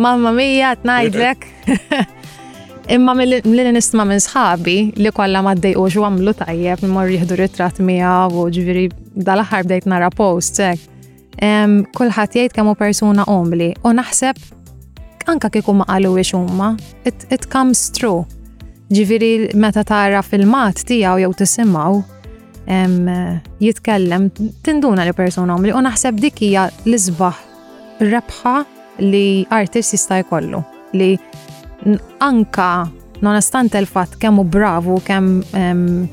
Mamma 0.01 0.33
mia, 0.33 0.73
tnajdlek. 0.81 1.45
Imma 2.87 3.17
mill-li 3.19 3.71
nisma 3.75 4.05
minn 4.07 4.21
sħabi 4.23 4.75
li 4.95 5.11
kolla 5.11 5.41
ma 5.43 5.57
d 5.59 5.73
għamlu 5.75 6.33
tajjeb, 6.39 6.85
mor 6.87 7.09
jihdu 7.11 7.35
ritrat 7.39 7.81
mija 7.83 8.29
u 8.31 8.45
ġviri 8.55 8.85
dal-ħar 9.27 9.65
bdejt 9.67 9.89
nara 9.91 10.07
post, 10.15 10.61
kullħat 11.35 12.37
jgħid 12.39 12.55
kemmu 12.55 12.77
persuna 12.79 13.25
omli 13.33 13.73
u 13.83 13.91
naħseb 13.91 14.39
anka 15.27 15.51
kieku 15.57 15.75
ma 15.81 15.87
qalu 15.89 16.13
wiex 16.15 16.31
huma, 16.39 16.69
it, 17.05 17.27
it 17.35 17.49
comes 17.51 17.89
true. 17.91 18.23
Ġviri 18.95 19.57
meta 19.59 19.83
tara 19.83 20.23
filmat 20.23 20.85
tijaw 20.87 21.19
jew 21.25 21.33
tisimaw, 21.43 21.99
jitkellem, 23.59 24.29
tinduna 24.63 25.09
li 25.09 25.17
persona 25.19 25.59
omli 25.59 25.75
u 25.75 25.83
naħseb 25.83 26.23
dik 26.23 26.39
hija 26.47 26.69
l 26.87 26.95
rebħa 27.99 28.55
li 29.03 29.27
artist 29.51 29.99
jista' 29.99 30.23
jkollu 30.23 30.63
li 30.95 31.17
anka 32.21 32.87
nonostant 33.23 33.69
il-fat 33.81 34.19
kemmu 34.21 34.45
bravu 34.51 34.99
kemm 35.07 35.43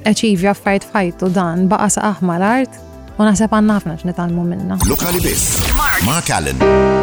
eċivja 0.08 0.56
fajt 0.56 0.88
fajtu 0.94 1.32
dan 1.36 1.68
baqa 1.72 1.89
saqaħ 1.98 2.22
mal-art 2.27 2.80
u 3.18 3.27
naħseb 3.27 3.53
għanna 3.53 3.77
ħafna 3.80 3.98
x'nitalmu 4.01 4.48
minna. 4.50 4.80
Lokali 4.89 5.22
biss. 5.24 5.68
Mark 6.08 6.32
Allen. 6.34 7.02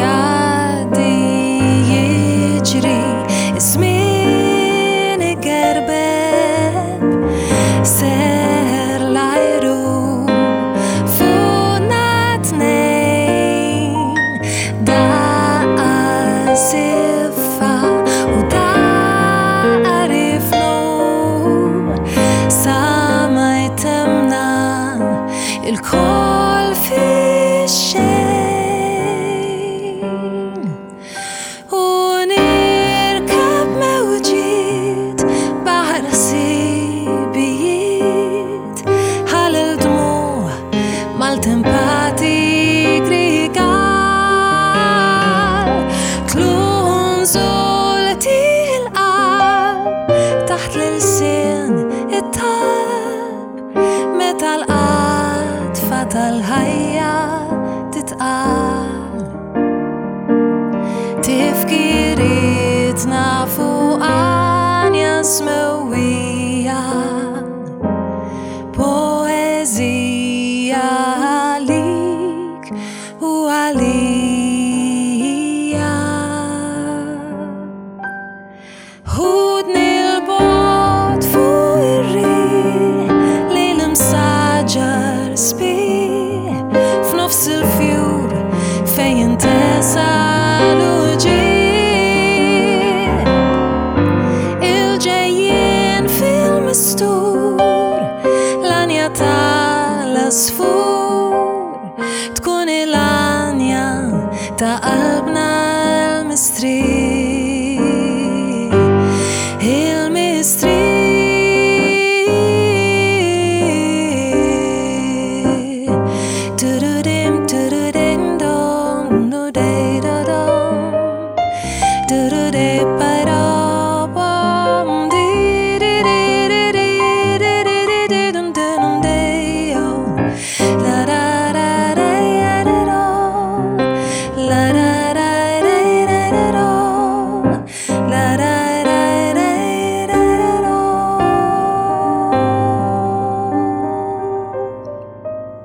yeah. 0.00 0.39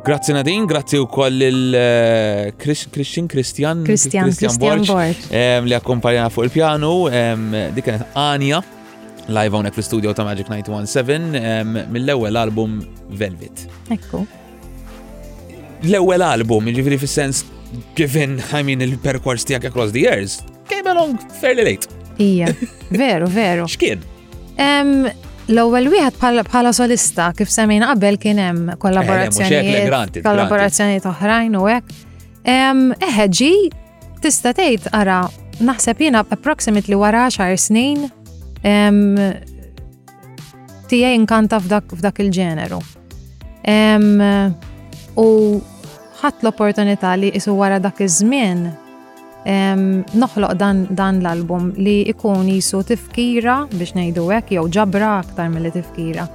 Grazzi 0.05 0.33
Nadin, 0.33 0.65
grazzi 0.67 0.97
u 0.97 1.07
koll 1.07 1.41
il-Christian 1.41 3.27
Christian 3.27 3.83
Christian 3.85 4.29
Borch 4.59 4.91
li 5.65 5.73
akkompanjana 5.73 6.29
fuq 6.29 6.45
il-pjanu, 6.45 6.91
dik 7.73 7.87
kienet 7.87 8.11
Anja 8.13 8.59
live 9.25 9.57
għonek 9.57 9.73
fil 9.73 9.87
studio 9.87 10.13
ta' 10.13 10.25
Magic 10.27 10.45
917 10.53 11.89
mill-ewwel 11.89 12.37
album 12.37 12.77
Velvet. 13.17 13.65
Ekku. 13.97 14.27
L-ewwel 15.89 16.23
album, 16.29 16.69
jiġifieri 16.69 17.01
fis-sens 17.01 17.41
given, 17.97 18.37
I 18.53 18.61
mean, 18.63 18.85
il-perkors 18.85 19.43
tiegħek 19.49 19.71
across 19.73 19.91
the 19.97 20.05
years, 20.05 20.37
came 20.69 20.85
along 20.85 21.17
fairly 21.41 21.65
late. 21.65 21.89
Ija, 22.21 22.53
veru, 22.93 23.25
veru. 23.33 23.65
X'kien? 23.73 24.05
L-ewwel 25.45 25.85
wieħed 25.93 26.17
bħala 26.47 26.71
solista 26.73 27.27
kif 27.37 27.51
semmejn 27.53 27.83
qabel 27.91 28.15
kien 28.17 28.39
hemm 28.41 28.71
eh, 28.73 28.77
kollaborazzjonijiet 28.81 30.17
kollaborazzjonijiet 30.25 31.05
oħrajn 31.09 31.57
u 31.59 31.65
hekk. 31.69 31.97
Eħeġi 33.05 33.49
eh, 33.53 33.73
tista' 34.25 34.55
tgħid 34.57 34.89
ara 34.97 35.19
naħseb 35.65 36.01
jiena 36.01 36.23
approximately 36.33 36.97
wara 36.97 37.27
10 37.29 37.61
snin 37.61 38.07
tiegħi 40.89 41.13
inkanta 41.19 41.59
f'dak 41.61 42.19
il-ġeneru. 42.25 42.79
U 45.21 45.27
ħadd 46.23 46.41
l-opportunità 46.41 47.13
li 47.21 47.29
isu 47.37 47.53
wara 47.53 47.77
dak 47.81 48.01
iż-żmien 48.01 48.65
noħloq 49.45 50.57
dan, 50.57 50.87
dan 50.95 51.17
l-album 51.21 51.73
li 51.77 52.01
ikun 52.09 52.47
jisu 52.49 52.79
tifkira 52.89 53.59
biex 53.77 53.93
nejdu 53.95 54.27
hekk 54.33 54.51
jew 54.57 54.67
ġabra 54.73 55.11
aktar 55.19 55.49
mill 55.53 55.69
tifkira 55.71 56.27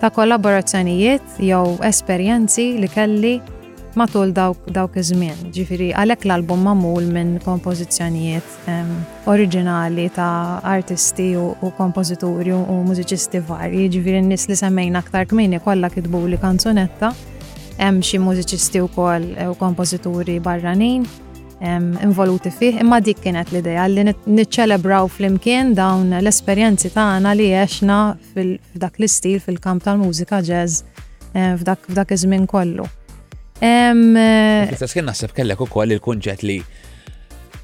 ta' 0.00 0.10
kollaborazzjonijiet 0.10 1.38
jew 1.40 1.76
esperjenzi 1.86 2.68
li 2.78 2.88
kelli 2.88 3.34
matul 3.94 4.32
dawk, 4.34 4.58
dawk 4.74 4.96
iż-żmien. 4.98 5.52
Ġifieri 5.54 5.92
għalhekk 5.94 6.24
l-album 6.26 6.64
mamul 6.66 7.04
minn 7.14 7.36
kompożizzjonijiet 7.44 8.64
oriġinali 9.30 10.08
ta' 10.16 10.58
artisti 10.66 11.28
u, 11.38 11.44
u 11.62 11.70
kompożituri 11.78 12.50
u 12.56 12.80
mużiċisti 12.88 13.38
varji, 13.46 13.84
ġifieri 13.94 14.18
n-nies 14.24 14.48
li 14.50 14.58
semmejna 14.58 14.98
aktar 14.98 15.30
kmini 15.30 15.62
kollha 15.62 15.92
kitbu 15.94 16.24
li 16.34 16.40
kanzunetta, 16.42 17.12
hemm 17.78 18.02
xi 18.02 18.18
mużiċisti 18.18 18.82
wkoll 18.88 19.30
e, 19.38 19.46
u 19.46 19.54
kompożituri 19.62 20.40
barranin 20.42 21.06
involuti 21.66 22.50
fih, 22.58 22.76
imma 22.82 22.98
dik 23.00 23.20
kienet 23.24 23.50
l-ideja 23.52 23.86
li 23.88 24.02
niċċelebraw 24.06 25.08
fl-imkien 25.10 25.72
dawn 25.76 26.12
l-esperjenzi 26.20 26.90
tagħna 26.92 27.32
li 27.38 27.46
għexna 27.56 27.98
f'dak 28.34 28.98
l-istil 29.00 29.38
fil-kamp 29.40 29.84
tal-mużika 29.86 30.42
jazz 30.44 30.82
f'dak 31.34 32.12
iż-żmien 32.14 32.44
kollu. 32.50 32.84
Eh, 33.64 33.94
kien 33.94 35.08
naħseb 35.08 35.32
kellek 35.40 35.62
ukoll 35.68 35.96
il-kunċett 35.96 36.46
li 36.48 36.60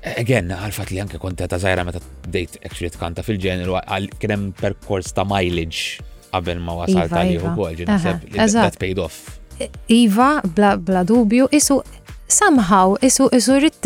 Again, 0.01 0.47
għalfat 0.49 0.95
li 0.95 1.01
anke 1.03 1.19
konta 1.21 1.45
ta' 1.45 1.59
zaħira 1.61 1.83
meta 1.85 1.99
dejt 2.33 2.55
actually 2.65 2.89
tkanta 2.95 3.21
fil-ġeneru, 3.21 3.75
għal 3.83 4.07
hemm 4.23 4.47
perkors 4.57 5.11
ta' 5.13 5.27
mileage 5.29 6.01
qabel 6.31 6.63
ma 6.65 6.73
wasal 6.79 7.11
tal-li 7.13 7.37
u 7.37 7.53
kol, 7.53 7.77
that 7.85 8.79
paid 8.81 8.97
off. 8.97 9.19
Iva, 9.93 10.31
bla 10.57 11.05
dubju, 11.05 11.51
isu 11.53 11.77
somehow 12.31 12.95
isu 13.07 13.29
isu 13.33 13.53
rrit 13.61 13.85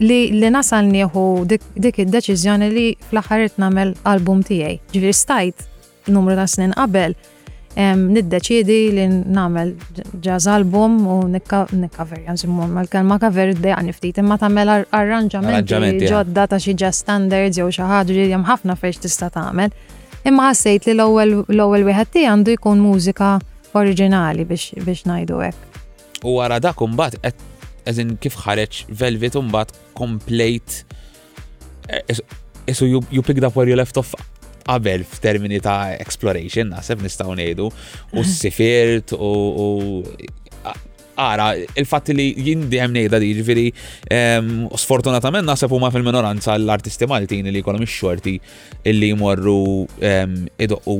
li 0.00 0.20
li 0.40 0.48
nasal 0.50 0.84
nieħu 0.88 1.24
dik 1.46 1.98
id-deċiżjoni 2.04 2.66
li 2.76 2.84
fl-aħħar 3.10 3.42
namel 3.56 3.60
nagħmel 3.60 3.88
album 4.10 4.40
tiegħi. 4.48 4.76
Ġifieri 4.94 5.16
stajt 5.18 6.08
numru 6.14 6.36
ta' 6.38 6.46
snin 6.48 6.72
qabel 6.76 7.14
niddeċiedi 7.76 8.78
li 8.96 9.04
nagħmel 9.12 9.74
jazz 10.24 10.48
album 10.48 11.02
u 11.06 11.16
nikkaverja 11.34 12.32
nżimmum 12.34 12.72
mal-kelma 12.78 13.18
kaver 13.22 13.52
id-dejqa 13.54 14.24
imma 14.24 14.38
tagħmel 14.40 14.72
arranġamenti 14.88 16.08
ġodda 16.08 16.48
ta' 16.54 16.58
xi 16.64 16.74
jazz 16.80 17.04
standards 17.04 17.60
jew 17.60 17.68
xi 17.70 17.84
ħaġa 17.84 18.16
li 18.16 18.26
hemm 18.32 18.48
ħafna 18.48 18.78
fejn 18.80 19.02
tista' 19.04 19.28
tagħmel. 19.36 19.70
Imma 20.24 20.50
ħassejt 20.50 20.88
li 20.88 20.96
l 20.96 21.38
l-ewwel 21.44 21.84
wieħed 21.92 22.14
tiegħi 22.16 22.30
għandu 22.32 22.56
jkun 22.56 22.80
mużika 22.88 23.36
oriġinali 23.76 24.48
biex 24.48 25.04
ngħidu 25.04 25.44
hekk. 25.50 25.66
U 26.24 26.34
wara 26.38 26.58
dak 26.60 26.76
kumbat, 26.76 27.16
eżin 27.88 28.16
kif 28.20 28.34
ħareċ 28.42 28.90
Velvet 29.00 29.38
umbat 29.40 29.70
komplejt. 29.96 30.82
Isu 32.68 32.88
e-, 32.98 33.02
you 33.10 33.22
picked 33.22 33.44
up 33.44 33.56
where 33.56 33.68
you 33.70 33.76
left 33.78 33.96
off 33.96 34.12
qabel 34.66 35.02
f'termini 35.08 35.58
ta' 35.64 35.94
exploration, 35.98 36.68
naħseb 36.74 37.00
nistaw 37.02 37.32
nejdu, 37.34 37.66
u 38.12 38.22
s-sifirt 38.26 39.16
u 39.16 40.04
Ara, 41.20 41.50
il 41.76 41.84
fat 41.84 42.08
li 42.16 42.30
jindihem 42.46 42.94
nejda 42.94 43.18
di 43.20 43.26
ġviri, 43.40 43.66
sfortunatament 44.78 45.44
nasab 45.48 45.74
huma 45.74 45.90
fil-minoranza 45.92 46.54
l-artisti 46.60 47.04
Maltin 47.10 47.44
li 47.52 47.60
kolom 47.66 47.82
xorti 47.84 48.38
illi 48.88 49.10
jmorru 49.12 49.58
idoqqu 50.64 50.96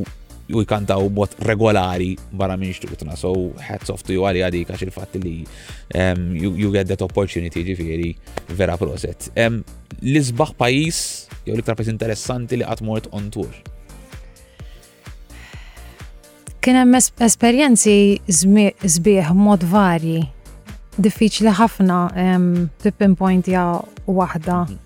u 0.55 0.61
jkantaw 0.65 1.03
bot 1.11 1.35
regolari 1.47 2.17
barra 2.33 2.57
minn 2.57 2.73
xtutna. 2.75 3.17
So 3.17 3.53
hats 3.61 3.91
off 3.91 4.03
to 4.09 4.13
you 4.15 4.27
għali 4.27 4.43
għadi 4.47 4.63
għax 4.67 4.85
il 4.87 4.93
fat 4.95 5.17
li 5.23 5.35
um, 5.95 6.31
you, 6.37 6.53
you, 6.57 6.73
get 6.75 6.89
that 6.91 7.03
opportunity 7.07 7.65
ġifiri 7.71 8.11
vera 8.59 8.77
proset. 8.81 9.31
Um, 9.39 9.63
L-izbaħ 10.03 10.55
pajis, 10.59 11.01
jew 11.45 11.55
li 11.57 11.63
iktar 11.65 11.77
pajis 11.79 11.93
interessanti 11.93 12.61
li 12.61 12.67
għatmort 12.67 13.09
on 13.17 13.31
tour. 13.35 13.51
Kien 16.61 16.77
hemm 16.77 16.99
esperjenzi 16.99 17.99
żbieħ 18.29 19.33
mod 19.37 19.65
varji. 19.71 20.21
Diffiċli 21.01 21.53
ħafna 21.57 22.01
pointja 23.17 23.63
waħda 24.05 24.57
mhm. 24.67 24.81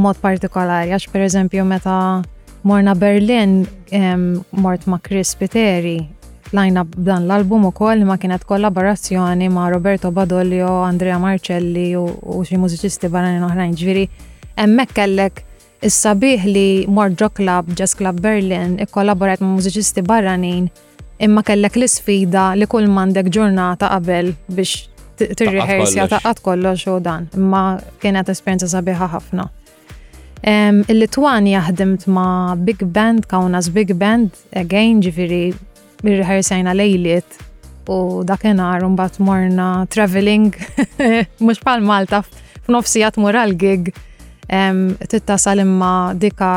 mod 0.00 0.22
partikolari 0.22 0.94
għax 0.94 1.10
pereżempju 1.12 1.66
meta 1.68 1.98
Morna 2.64 2.94
Berlin, 2.94 3.66
um, 3.92 4.44
mort 4.52 4.86
ma' 4.86 4.98
Chris 5.02 5.34
Piteri, 5.34 6.08
lajna 6.52 6.86
dan 6.96 7.26
l-album 7.26 7.64
u 7.66 7.72
koll 7.74 8.04
ma 8.06 8.16
kienet 8.16 8.44
kollaborazzjoni 8.46 9.48
ma' 9.50 9.68
Roberto 9.70 10.10
Badoglio, 10.12 10.68
Andrea 10.84 11.18
Marcelli 11.18 11.88
u, 11.98 12.04
u 12.22 12.44
xi 12.46 12.60
mużiċisti 12.62 13.10
barranin 13.10 13.42
oħrajn 13.48 13.74
ġviri. 13.82 14.04
Emmek 14.62 14.92
kellek 14.94 15.42
Is-sabiħ 15.82 16.44
li 16.46 16.66
Mordro 16.86 17.26
Club, 17.34 17.72
Jazz 17.74 17.96
Club 17.98 18.20
Berlin, 18.22 18.76
ikkollaborat 18.84 19.42
ma' 19.42 19.56
mużiċisti 19.56 20.04
barranin, 20.06 20.68
imma 21.18 21.42
kellek 21.42 21.80
l-sfida 21.80 22.52
li 22.54 22.68
kull 22.70 22.86
mandek 22.86 23.32
ġurnata 23.34 23.88
qabel 23.96 24.30
biex 24.54 24.84
tirriħersja 25.34 26.06
taqat 26.14 26.38
kollox 26.46 26.86
u 26.94 27.00
dan. 27.02 27.26
Imma 27.34 27.64
kienet 28.04 28.30
esperjenza 28.30 28.70
sabiħa 28.76 29.10
ħafna. 29.16 29.48
Il-Litwani 30.44 31.52
jaħdimt 31.52 32.08
ma' 32.10 32.56
Big 32.58 32.80
Band, 32.82 33.26
Kaunas 33.30 33.68
Big 33.70 33.92
Band, 33.94 34.34
again 34.58 34.98
ġifiri 35.02 35.52
rehearsajna 36.02 36.72
lejliet 36.74 37.36
u 37.86 38.22
dakinar 38.26 38.82
unbat 38.82 39.20
morna 39.22 39.84
traveling, 39.86 40.50
mux 41.46 41.62
pal 41.62 41.82
Malta, 41.86 42.24
f'nofsijat 42.66 43.20
moral 43.22 43.54
gig, 43.54 43.92
titta 44.42 45.38
salimma 45.38 46.10
dika 46.18 46.50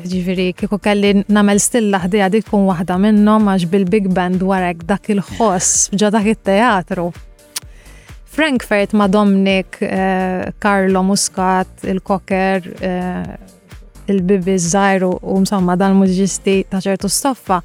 ġifiri 0.00 0.50
kiko 0.58 0.78
kelli 0.82 1.20
namel 1.28 1.62
stilla 1.62 2.02
ħdija 2.08 2.32
dik 2.34 2.48
tkun 2.48 2.66
wahda 2.66 2.98
minnom 2.98 3.46
għax 3.54 3.70
bil-Big 3.70 4.10
Band 4.16 4.42
warek 4.42 4.82
dak 4.90 5.06
il-ħoss, 5.14 5.92
ġa 5.94 6.10
dak 6.18 6.26
il-teatru. 6.34 7.12
Frankfurt 8.32 8.92
ma' 8.92 9.08
Domnik, 9.08 9.76
Karlo 10.58 11.00
eh, 11.00 11.02
Muscat, 11.04 11.66
il-Koker, 11.82 12.74
eh, 12.78 13.38
il-Bibi 14.04 14.56
Zajru 14.58 15.16
u 15.20 15.40
msomma 15.42 15.74
dan 15.76 15.96
muġisti 15.98 16.54
ta' 16.70 16.78
ċertu 16.78 17.10
stoffa 17.10 17.58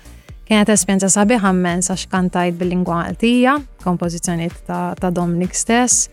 kienet 0.47 0.69
esperienza 0.73 1.09
sabiħa 1.13 1.51
men 1.57 1.85
għax 1.85 2.07
kantajt 2.09 2.57
bil-lingwa 2.57 3.03
għaltija, 3.05 3.53
kompożizzjoniet 3.85 4.57
ta', 4.67 4.95
ta 4.97 5.11
Domnik 5.13 5.53
stess. 5.55 6.07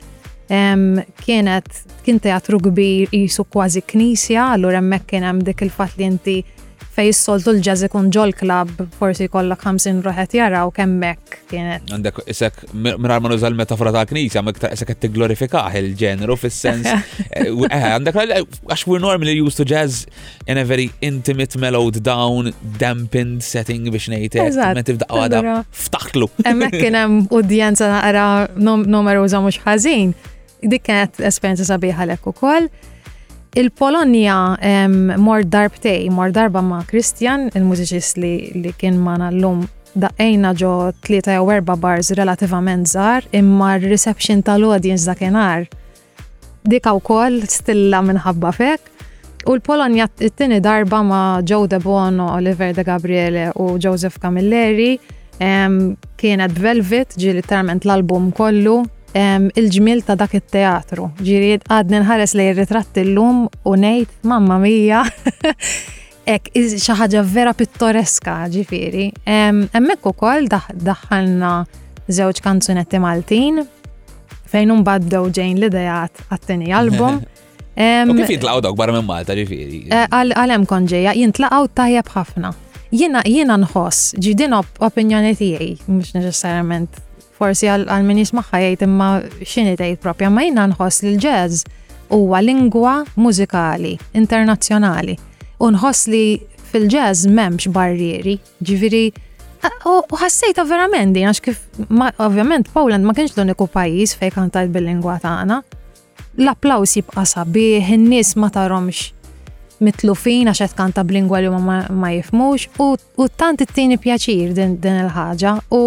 Um, 0.53 1.01
kienet 1.25 1.71
kien 2.05 2.19
teatru 2.21 2.59
kbir 2.61 3.09
jisu 3.17 3.47
kważi 3.49 3.81
knisja, 3.95 4.51
allura 4.53 4.83
hemmhekk 4.83 5.09
kien 5.15 5.25
hemm 5.25 5.41
dik 5.49 5.65
il 5.65 5.73
fat 5.73 5.97
li 5.97 6.11
inti 6.11 6.39
fej 6.93 7.13
soltu 7.17 7.55
l-ġaz 7.57 7.87
ikun 7.87 8.11
ġol 8.13 8.33
klab, 8.37 8.73
forsi 8.99 9.29
kollok 9.33 9.63
50 9.65 10.03
ruħet 10.05 10.35
u 10.63 10.73
kemmek 10.77 11.39
kienet. 11.49 11.87
Għandek, 11.89 12.19
isek, 12.29 12.59
mirar 12.75 13.23
ma 13.25 13.31
nuża 13.33 13.51
metafora 13.57 13.93
ta' 13.95 14.03
knisja, 14.11 14.43
ma 14.45 14.53
isek 14.53 14.93
t-glorifikaħ 15.05 15.79
il-ġeneru 15.83 16.37
fil-sens. 16.37 16.91
Eh, 17.33 17.47
eh, 17.49 17.85
għandek, 17.95 18.15
għax 18.71 18.83
we're 18.91 19.01
normally 19.01 19.33
used 19.41 19.57
to 19.57 19.65
jazz 19.65 20.03
in 20.47 20.59
a 20.59 20.65
very 20.65 20.91
intimate, 21.01 21.57
mellowed 21.61 22.01
down, 22.05 22.51
dampened 22.79 23.43
setting 23.43 23.87
biex 23.95 24.11
nejte. 24.13 24.41
Eżat. 24.43 24.81
Għada, 25.09 25.41
ftaħtlu. 25.73 26.29
Emmek 26.51 26.75
kienem 26.77 27.23
udjenza 27.35 27.89
naqra 27.93 28.27
numeru 28.89 29.25
za 29.33 29.41
mux 29.41 29.59
ħazin. 29.65 30.13
Dik 30.63 30.85
kienet 30.91 31.23
esperienza 31.25 31.65
sabiħa 31.69 32.11
l-ekku 32.11 32.35
kol. 32.41 32.69
Il-Polonja 33.55 34.57
mor 35.21 35.43
darbtej, 35.45 36.07
mor 36.15 36.31
darba 36.33 36.63
ma' 36.65 36.79
Kristjan, 36.89 37.51
il-mużiċist 37.53 38.21
li, 38.23 38.31
li 38.57 38.71
kien 38.81 38.97
ma' 38.97 39.19
nallum 39.21 39.59
daqqejna 39.93 40.55
ġo 40.57 40.71
3 41.05 41.35
jew 41.35 41.45
4 41.51 41.77
bars 41.83 42.09
relativament 42.17 42.89
żgħar 42.89 43.27
imma 43.41 43.75
r-reception 43.75 44.41
tal-audience 44.47 45.05
dakinhar 45.05 45.67
dika 46.65 46.95
kol 47.05 47.43
stilla 47.53 48.01
minħabba 48.07 48.55
fek. 48.57 48.89
U 49.45 49.59
l-Polonja 49.59 50.09
t-tini 50.09 50.63
darba 50.65 51.03
ma' 51.05 51.43
Joe 51.45 51.69
De 51.69 51.81
Bono, 51.85 52.31
Oliver 52.39 52.73
De 52.73 52.87
Gabriele 52.89 53.51
u 53.61 53.75
Joseph 53.79 54.17
Camilleri 54.23 54.95
kienet 55.43 56.57
Velvet 56.65 57.19
ġi 57.21 57.37
literalment 57.41 57.85
l-album 57.85 58.33
kollu 58.33 58.81
il-ġmil 59.15 60.01
ta' 60.07 60.17
dak 60.19 60.35
it-teatru. 60.37 61.11
Ġiri 61.23 61.59
għadni 61.69 62.01
nħares 62.03 62.33
li 62.39 62.47
jirritratt 62.49 63.01
l-lum 63.03 63.45
u 63.69 63.75
nejt, 63.77 64.11
mamma 64.29 64.59
mija, 64.63 65.03
ek 66.35 66.51
xaħġa 66.55 67.23
vera 67.33 67.53
pittoreska 67.55 68.39
ġifiri. 68.55 69.11
Emmek 69.77 70.07
u 70.09 70.15
daħħalna 70.17 71.53
zewġ 72.09 72.43
kanzunetti 72.43 72.99
Maltin, 72.99 73.63
fejn 74.53 74.83
baddew 74.85 75.29
ġejn 75.31 75.59
l 75.61 75.69
dajat 75.71 76.25
għattini 76.31 76.73
album. 76.75 77.21
kif 77.73 78.29
jintlaqaw 78.29 78.61
dawk 78.67 78.77
barra 78.77 78.93
minn 78.97 79.07
Malta 79.09 79.37
ġifiri? 79.37 79.85
Eh, 79.93 80.09
Għalem 80.11 80.67
konġeja, 80.69 81.15
jintlaqaw 81.17 81.69
tajjeb 81.75 82.09
ħafna. 82.17 82.51
Jina 82.93 83.23
jina 83.25 83.55
nħoss, 83.57 84.11
ġidin 84.21 84.53
opinjoni 84.61 85.31
tiegħi, 85.39 85.71
mhux 85.89 86.11
neċessarjament 86.19 86.99
forsi 87.43 87.69
għal 87.75 88.07
min 88.07 88.23
maħħa 88.39 88.59
jgħid 88.67 88.87
imma 88.87 89.09
xini 89.51 89.75
tgħid 89.79 90.01
propja 90.05 90.31
ma 90.31 90.45
jina 90.47 90.69
nħoss 90.71 91.03
li 91.05 91.15
l-jazz 91.15 91.67
huwa 92.15 92.41
lingwa 92.45 92.95
mużikali 93.19 93.97
internazzjonali 94.21 95.17
u 95.65 95.71
nħoss 95.75 96.09
li 96.13 96.25
fil-jazz 96.73 97.27
m'hemmx 97.29 97.69
barrieri, 97.75 98.39
ġifieri 98.65 99.05
u 99.87 100.19
ħassejta 100.19 100.65
verament 100.67 101.15
din 101.17 101.29
għax 101.31 101.41
kif 101.43 101.59
ovvjament 102.25 102.71
Poland 102.75 103.07
ma 103.07 103.15
kienx 103.17 103.35
l-uniku 103.37 103.67
pajjiż 103.71 104.17
fejn 104.19 104.33
kantajt 104.39 104.73
bil-lingwa 104.75 105.19
tagħna. 105.23 105.61
L-applaws 106.41 106.97
jibqa' 106.99 107.27
sabiħ, 107.29 107.91
in-nies 107.95 108.33
ma 108.41 108.49
tarhomx 108.55 109.13
mitlufin 109.85 110.49
għax 110.51 110.65
qed 110.71 110.75
kanta 110.81 111.05
bl-lingwa 111.05 111.43
li 111.45 111.53
ma 112.01 112.13
jifmux 112.17 112.67
u 112.81 113.29
tant 113.37 113.63
it-tieni 113.67 114.01
pjaċir 114.03 114.57
din 114.57 114.99
il-ħaġa 115.05 115.55
u 115.79 115.83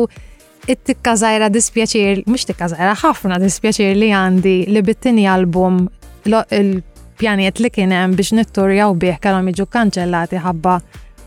it-tikka 0.67 1.13
zaħira 1.19 1.49
dispjaċir, 1.54 2.21
mux 2.30 2.45
tikka 2.49 2.67
zaħira 2.73 2.95
ħafna 3.01 3.39
dispjaċir 3.43 3.95
li 3.99 4.10
għandi 4.15 4.54
li 4.73 4.84
bittini 4.88 5.25
album 5.30 5.86
il-pjaniet 6.25 7.62
li 7.63 7.71
kienem 7.75 8.15
biex 8.17 8.34
nitturjaw 8.39 8.95
biħ 9.04 9.19
kalom 9.23 9.49
iġu 9.54 9.67
kanċellati 9.71 10.41
ħabba 10.45 10.78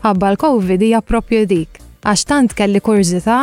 ħabba 0.03 0.33
l-Covid 0.33 0.83
hija 0.89 1.01
propju 1.03 1.45
dik. 1.49 1.79
Għax 2.07 2.25
tant 2.29 2.53
kelli 2.55 2.79
kurzita 2.81 3.41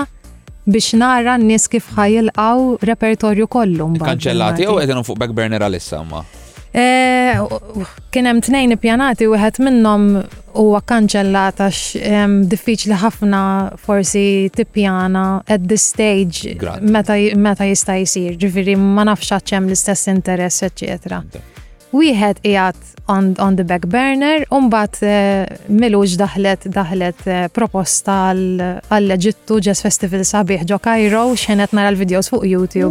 biex 0.67 0.95
nara 1.01 1.37
n-nies 1.41 1.69
kif 1.73 1.93
ħajilqaw 1.97 2.65
repertorju 2.91 3.49
kollu. 3.49 3.91
Kanċellati 4.03 4.69
u 4.69 4.79
għedin 4.83 5.05
fuq 5.05 5.21
back 5.21 5.37
burner 5.37 5.65
għal-issa 5.69 6.05
ma? 6.09 6.25
Eh, 6.77 7.41
kien 8.13 8.27
hemm 8.29 8.43
tnejn 8.45 8.75
ippjanati 8.75 9.25
wieħed 9.33 9.63
minnhom 9.65 10.03
huwa 10.61 10.83
kanċellat 10.85 11.63
għax 11.65 12.27
diffiċli 12.53 12.99
ħafna 13.01 13.41
forsi 13.87 14.25
tippjana 14.59 15.23
at 15.57 15.65
this 15.73 15.87
stage 15.95 16.53
meta 16.85 17.71
jista' 17.71 17.97
jsir, 18.05 18.37
ġifiri 18.45 18.77
ma 18.77 19.07
nafx 19.09 19.39
hemm 19.57 19.73
l-istess 19.73 20.13
interess, 20.13 20.61
eccetera 20.69 21.23
wieħed 21.99 22.41
qiegħed 22.45 23.03
on, 23.15 23.29
on 23.43 23.57
the 23.59 23.65
back 23.65 23.87
burner 23.93 24.45
u 24.51 24.61
uh, 24.65 24.85
eh, 25.03 25.59
miluġ 25.71 26.15
daħlet 26.21 26.67
daħlet 26.75 27.23
eh, 27.25 27.47
proposta 27.55 28.17
għall-Eġittu 28.33 29.59
Jazz 29.69 29.85
Festival 29.87 30.25
sabiħ 30.29 30.65
ġo 30.69 30.79
Kajro 30.83 31.23
xenet 31.41 31.73
nara 31.77 31.93
l-videos 31.95 32.31
fuq 32.33 32.47
YouTube. 32.49 32.91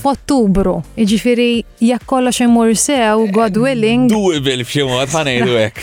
F'Ottubru, 0.00 0.76
jiġifieri 0.96 1.48
jekk 1.84 2.08
kollox 2.10 2.42
imur 2.46 2.74
sew, 2.80 3.26
God 3.34 3.58
willing. 3.62 4.08
Du 4.12 4.24
bil 4.44 4.64
f'xi 4.66 4.86
mod 4.88 5.02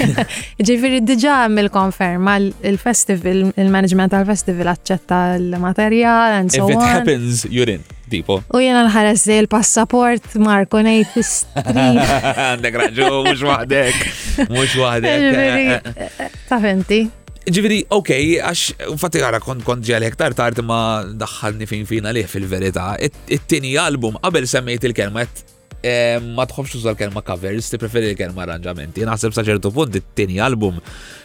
Iġifiri 0.61 1.01
diġa 1.01 1.11
diġà 1.11 1.35
għamil 1.45 1.69
konferma 1.73 2.35
il-festival, 2.39 3.47
il-management 3.55 4.11
tal-festival 4.15 4.73
aċċetta 4.75 5.21
l-materjal 5.39 6.41
and 6.41 6.51
so 6.57 6.65
on. 6.67 6.73
If 6.73 6.79
it 6.79 6.91
happens, 6.91 7.45
you're 7.45 7.69
in 7.69 7.83
tipo. 8.13 8.39
U 8.53 8.59
jena 8.61 8.83
nħares 8.89 9.23
li 9.31 9.47
passaport 9.51 10.35
Marko 10.43 10.81
nejt 10.85 11.15
istrin. 11.21 11.97
Għandek 12.37 12.77
raġu, 12.83 13.09
mux 13.29 13.43
wahdek. 13.47 14.05
Mux 14.51 14.75
wahdek. 14.79 16.31
Ta' 16.51 16.61
fenti. 16.63 17.01
Ġiviri, 17.51 17.79
ok, 17.97 18.09
għax 18.47 18.65
fatti 19.01 19.23
għara 19.25 19.39
kont 19.41 19.63
kont 19.65 19.85
ġel 19.87 20.03
hektar 20.05 20.35
tart 20.37 20.59
ma 20.65 21.01
daħħalni 21.23 21.65
fin 21.69 21.87
fina 21.89 22.13
liħ 22.13 22.29
fil-verita. 22.29 22.91
It-tini 23.01 23.73
album, 23.81 24.19
qabel 24.21 24.45
semmejt 24.49 24.85
il-kelma, 24.91 25.25
eh, 25.81 26.19
ma 26.21 26.45
tħobx 26.45 26.75
tuża 26.75 26.93
kelma 26.99 27.23
covers, 27.25 27.71
ti 27.73 27.81
preferi 27.81 28.11
l-kelma 28.11 28.45
arranġamenti. 28.45 29.07
Naħseb 29.09 29.33
saċertu 29.39 29.73
punt 29.73 29.97
it-tini 29.97 30.37
album 30.37 30.77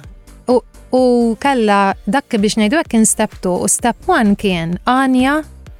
u 0.51 1.01
kalla 1.39 1.77
dak 2.03 2.35
biex 2.43 2.57
najdu 2.59 2.81
kien 2.91 3.07
step 3.07 3.37
2 3.45 3.53
u 3.63 3.69
step 3.71 4.09
1 4.11 4.35
kien 4.35 4.73
Anja 4.91 5.37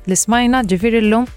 li 0.07 0.15
smajna 0.15 0.61
ġifir 0.71 0.95
l-lum 1.01 1.27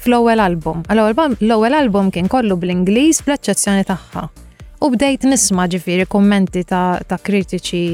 fl-ewwel 0.00 0.40
album. 0.40 0.80
L-ewwel 0.94 1.76
album 1.76 2.08
kien 2.14 2.30
kollu 2.32 2.56
bl-Ingliż 2.56 3.20
bl-eċċezzjoni 3.26 3.84
tagħha. 3.90 4.24
U 4.80 4.88
bdejt 4.94 5.26
nisma' 5.28 5.68
ġifieri 5.74 6.06
kummenti 6.08 6.64
ta', 6.70 7.20
kritiċi 7.28 7.84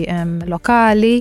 lokali 0.54 1.16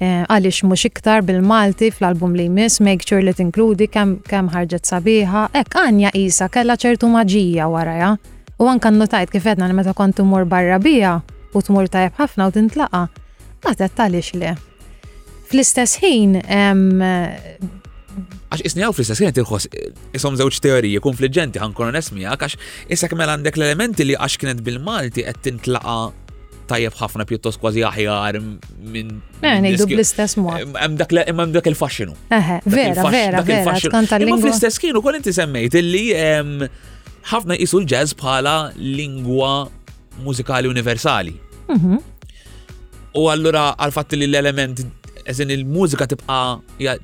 Eh, 0.00 0.22
għaliex 0.32 0.62
mhux 0.64 0.86
iktar 0.88 1.20
bil-Malti 1.28 1.90
fl-album 1.92 2.32
li 2.32 2.46
jmiss, 2.48 2.80
make 2.80 3.04
sure 3.04 3.20
li 3.20 3.34
tinkludi 3.36 3.84
kemm 3.92 4.14
kemm 4.24 4.46
ħarġet 4.54 4.88
sabiħa, 4.88 5.42
hekk 5.52 5.76
għanja 5.82 6.08
Isa 6.16 6.46
kellha 6.48 6.72
ċertu 6.80 7.04
maġija 7.12 7.66
waraja. 7.68 8.14
U 8.60 8.64
anka 8.72 8.88
notajt 8.90 9.28
kif 9.34 9.44
li 9.44 9.74
meta 9.76 9.92
kont 9.94 10.20
mur 10.24 10.46
barra 10.48 10.78
bija 10.80 11.20
u 11.52 11.60
tmur 11.60 11.84
tajb 11.92 12.16
ħafna 12.16 12.48
u 12.48 12.50
tintlaqa, 12.54 13.02
għatet 13.60 13.94
talix 13.98 14.32
le. 14.40 14.54
Fl-istess 15.50 15.98
ħin, 16.00 16.32
għax 16.46 18.64
isnijaw 18.70 18.92
fl-istess 18.94 19.20
ħin 19.20 19.34
tilħos 19.36 19.64
jisom 20.16 20.34
zewċ 20.40 20.56
teoriji 20.64 20.98
konfliġenti 21.04 21.58
ħankun 21.60 21.90
onesmi 21.92 22.24
għax 22.30 22.52
issa 22.94 23.06
mela 23.18 23.32
għandek 23.36 23.54
l-elementi 23.58 24.02
li 24.08 24.16
għax 24.16 24.34
kienet 24.40 24.64
bil-Malti 24.64 25.22
qed 25.28 25.38
tintlaqa 25.50 25.96
tajjeb 26.70 26.94
ħafna 27.00 27.26
pjuttost 27.28 27.60
kważi 27.62 27.82
aħjar 27.88 28.38
minn. 28.40 29.18
Eh, 29.40 29.40
mela 29.42 29.62
ngħidu 29.64 29.88
bl-istess 29.94 30.38
mod. 30.38 30.60
Imma 30.62 31.48
dak 31.56 31.68
il-faxxinu. 31.72 32.14
Vera, 32.30 33.06
vera, 33.16 33.42
vera. 33.48 33.74
Imma 33.86 34.38
fl-istess 34.40 34.80
kienu 34.84 35.02
kol 35.04 35.18
inti 35.18 35.34
semmejt 35.36 35.76
illi 35.80 36.04
ħafna 37.32 37.58
jisu 37.60 37.82
l-jazz 37.82 38.14
bħala 38.20 38.54
lingwa 38.78 39.52
mużikali 40.24 40.70
universali. 40.70 41.36
Mhm. 41.70 42.00
U 43.20 43.26
allura 43.34 43.70
għal 43.74 43.92
fat 43.94 44.14
li 44.16 44.26
l-element, 44.28 44.84
eżin 45.26 45.50
il-mużika 45.56 46.06
tibqa 46.14 46.40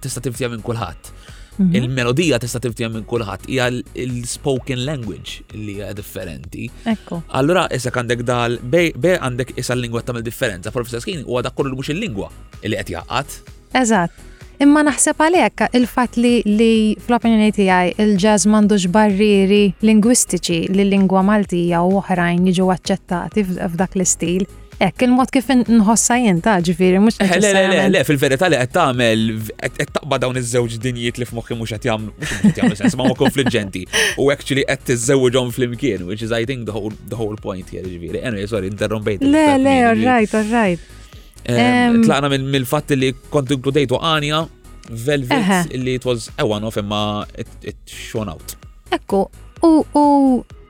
tista' 0.05 0.23
tibtija 0.25 0.51
minn 0.53 0.63
kulħadd. 0.65 1.15
Mhm. 1.59 1.75
il-melodija 1.79 2.39
tista' 2.41 2.61
tiftija 2.61 2.89
minn 2.93 3.07
kulħadd 3.09 3.47
hija 3.49 3.67
l-spoken 3.97 4.83
language 4.85 5.43
li 5.55 5.77
hija 5.79 5.93
differenti. 5.95 6.69
Ekko. 6.85 7.23
Allura 7.39 7.67
isek 7.73 7.97
għandek 7.97 8.23
dal 8.23 8.59
be 8.63 8.93
għandek 8.97 9.55
issa 9.57 9.73
l-lingwa 9.75 10.03
tagħmel 10.05 10.25
differenza, 10.27 10.71
forsi 10.71 11.01
skin 11.01 11.25
huwa 11.27 11.43
dak 11.43 11.55
kollu 11.57 11.75
mhux 11.77 11.95
il-lingwa 11.95 12.29
li 12.65 12.77
qed 12.77 12.91
jaqgħad. 12.97 13.39
Eżatt. 13.75 14.25
Imma 14.65 14.81
naħseb 14.87 15.21
għalhekk 15.21 15.67
il-fatt 15.77 16.17
li 16.17 16.39
li 16.47 16.71
fl-opinjoni 17.07 17.51
tiegħi 17.59 17.91
il-ġazz 18.01 18.47
m'għandux 18.49 18.87
barrieri 18.89 19.65
lingwistiċi 19.85 20.63
li 20.73 20.85
l-lingwa 20.87 21.21
Maltija 21.29 21.83
u 21.85 21.99
oħrajn 22.01 22.47
jiġu 22.49 22.71
aċċettati 22.73 23.45
f'dak 23.53 23.99
l-istil 23.99 24.49
Ek, 24.85 25.07
il-mod 25.07 25.31
kif 25.33 25.47
nħossa 25.49 26.19
jenta 26.21 26.57
ġifiri, 26.61 26.99
mux. 27.01 27.17
Eh, 27.25 27.31
le, 27.41 27.51
le, 27.57 27.61
le, 27.73 27.85
le, 27.95 28.01
fil-verita 28.05 28.49
li 28.53 28.59
għattamel, 28.61 29.23
għattaqba 29.67 30.19
dawn 30.21 30.37
iż-żewġ 30.37 30.75
dinjiet 30.85 31.21
li 31.21 31.25
f'moħħi 31.25 31.57
mux 31.57 31.73
għattjamlu, 31.73 32.13
mux 32.17 32.83
għattjamlu, 32.83 32.99
ma' 33.01 33.15
konfliġenti. 33.17 33.85
U 34.21 34.27
actually 34.35 34.67
għatt 34.69 34.93
iż-żewġom 34.93 35.49
fl-imkien, 35.57 36.05
which 36.09 36.25
is 36.27 36.35
I 36.37 36.45
think 36.51 36.69
the 36.69 36.75
whole, 36.77 36.93
the 37.09 37.17
whole 37.17 37.39
point 37.47 37.71
here 37.73 37.85
ġifiri. 37.89 38.21
Anyway, 38.21 38.51
sorry, 38.53 38.69
interrompejt. 38.69 39.25
Le, 39.25 39.47
le, 39.65 39.77
all 39.95 40.05
right, 40.05 40.37
all 40.43 40.53
right. 40.53 41.15
Tlaqna 41.47 42.29
mill-fatt 42.37 42.93
li 43.01 43.15
kont 43.33 43.57
inkludejtu 43.57 43.97
għanja, 44.03 44.45
Velvet 44.87 45.73
li 45.75 45.95
it 45.99 46.05
was 46.07 46.29
a 46.39 46.45
one-off 46.47 46.77
imma 46.79 47.25
it 47.43 47.81
shone 47.91 48.29
out. 48.31 48.53
Ekku, 48.95 49.25
u 49.65 50.05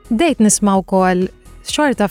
dejt 0.09 0.39
nismaw 0.41 0.79
kol 0.89 1.27
xorta 1.69 2.07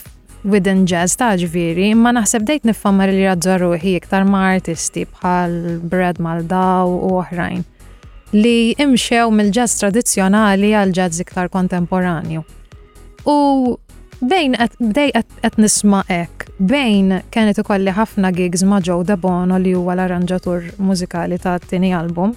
within 0.47 0.85
jazz 0.89 1.15
ta' 1.19 1.35
ġviri, 1.39 1.89
ma 1.97 2.13
naħseb 2.15 2.45
dejt 2.47 2.67
nifammar 2.69 3.11
li 3.11 3.25
radżu 3.27 3.57
ruħi 3.63 3.95
iktar 3.99 4.23
ma' 4.29 4.45
artisti 4.53 5.03
bħal 5.11 5.57
Brad 5.91 6.21
Maldaw 6.23 6.93
u 6.93 7.11
oħrajn 7.19 7.65
li 8.37 8.73
imxew 8.83 9.29
mill-ġazz 9.31 9.77
tradizjonali 9.81 10.73
għal 10.75 10.91
ġazz 10.95 11.21
iktar 11.23 11.47
kontemporanju. 11.51 12.41
U 13.27 13.37
bejn 14.19 14.57
bdej 14.83 15.13
qed 15.15 15.59
nisma' 15.63 16.01
hekk, 16.09 16.47
bejn 16.59 17.13
kienet 17.31 17.59
ikolli 17.63 17.93
ħafna 17.95 18.31
gigs 18.35 18.63
ma' 18.67 18.81
Joe 18.83 19.05
Debono 19.07 19.59
li 19.63 19.71
huwa 19.77 19.95
l-arranġatur 19.95 20.71
mużikali 20.83 21.39
ta' 21.43 21.57
tieni 21.63 21.93
album. 21.95 22.35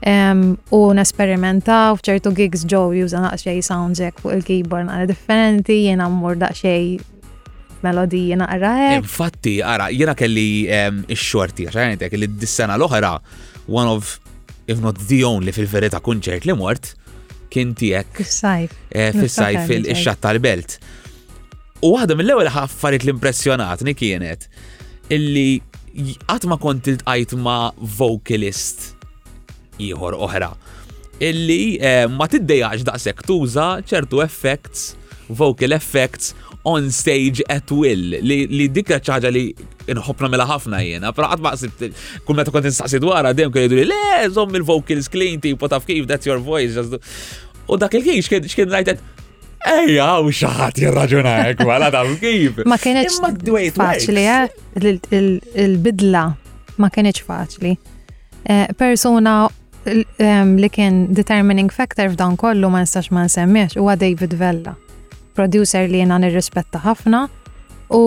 Um, 0.00 0.56
u 0.72 0.82
nesperimentaw 0.96 1.98
f'ċertu 1.98 2.32
gigs 2.36 2.62
Joe 2.64 2.96
juża 3.02 3.20
naqxej 3.26 3.60
sounds 3.66 4.00
hekk 4.00 4.24
fuq 4.24 4.38
il-keyboard 4.38 4.88
għal 4.88 5.08
differenti, 5.12 5.82
jena 5.90 6.08
mmur 6.08 6.38
daqxej 6.40 6.94
melodiji 7.82 8.36
naqra. 8.38 8.72
Infatti, 9.00 9.54
ara, 9.62 9.88
jena 9.92 10.14
kelli 10.18 10.68
ehm, 10.72 11.02
x-xorti, 11.16 11.68
għaxan 11.68 12.16
li 12.20 12.28
d-dissena 12.30 12.76
l-oħra, 12.78 13.12
one 13.68 13.88
of, 13.92 14.16
if 14.68 14.80
not 14.84 14.98
the 15.08 15.22
only 15.26 15.52
fil-verita 15.56 16.00
kunċert 16.04 16.48
li 16.48 16.56
mort, 16.56 16.92
kien 17.50 17.72
tijek. 17.74 18.12
Eh, 18.20 18.24
fis-sajf. 18.24 18.76
Fis-sajf 19.20 19.72
il 19.76 19.88
xat 20.04 20.20
tal-belt. 20.26 20.78
U 21.86 21.94
għadha 21.96 22.16
mill-ewel 22.18 22.50
ħaffarit 22.52 23.06
l-impressjonatni 23.08 23.96
kienet 23.96 24.48
illi 25.10 25.60
għatma 26.30 26.58
kont 26.62 26.86
il-tqajt 26.92 27.32
ma' 27.40 27.70
vocalist 27.96 28.92
iħor 29.80 30.14
oħra. 30.26 30.52
Illi 31.24 31.78
eh, 31.80 32.04
ma 32.08 32.28
tiddejax 32.30 32.84
daqsek 32.86 33.24
tuża 33.28 33.66
ċertu 33.88 34.20
effects, 34.24 34.92
vocal 35.40 35.74
effects 35.76 36.34
on 36.64 36.90
stage 36.90 37.40
at 37.48 37.70
will. 37.72 38.02
Li, 38.22 38.46
li 38.50 38.66
dikka 38.74 38.98
ċaġa 39.00 39.30
li 39.32 39.44
inħobna 39.90 40.28
mela 40.32 40.46
ħafna 40.48 40.82
jena, 40.84 41.12
pero 41.16 41.30
għad 41.32 41.44
maqsib, 41.44 41.86
kull 42.26 42.38
meta 42.38 42.52
kont 42.52 42.68
nistaqsi 42.68 43.00
dwarha 43.00 43.32
dem 43.34 43.52
kelli 43.54 43.78
li 43.82 43.86
le, 43.88 44.26
żomm 44.34 44.58
il-vocals 44.60 45.08
clean 45.12 45.40
ti, 45.40 45.54
tipo 45.54 45.68
taf 45.72 45.86
kif, 45.88 46.06
that's 46.10 46.28
your 46.28 46.38
voice. 46.42 46.76
Just... 46.76 46.98
U 47.70 47.78
dak 47.80 47.94
il-kien 48.00 48.20
xkien 48.22 48.70
rajtet, 48.74 49.00
Ejja, 49.60 50.04
u 50.24 50.30
xaħat 50.32 50.78
jirraġuna 50.80 51.32
ek, 51.50 51.58
għala 51.68 51.90
ta' 51.92 52.00
kif. 52.20 52.62
Ma 52.64 52.78
kienieċ 52.80 53.76
faċli, 53.76 54.22
eh? 54.24 54.52
il-bidla 55.60 56.22
ma 56.80 56.88
kienieċ 56.88 57.26
faċli. 57.28 57.74
Persona 58.80 59.34
li 59.84 60.70
kien 60.72 61.02
determining 61.16 61.68
factor 61.72 62.08
f'dan 62.14 62.40
kollu 62.40 62.72
ma 62.72 62.80
nistax 62.86 63.12
ma 63.12 63.26
nsemmiex 63.28 63.76
huwa 63.80 63.98
David 64.00 64.32
Vella 64.40 64.72
producer 65.40 65.88
li 65.88 66.02
jena 66.02 66.18
nirrispetta 66.20 66.80
ħafna 66.88 67.24
u 67.96 68.02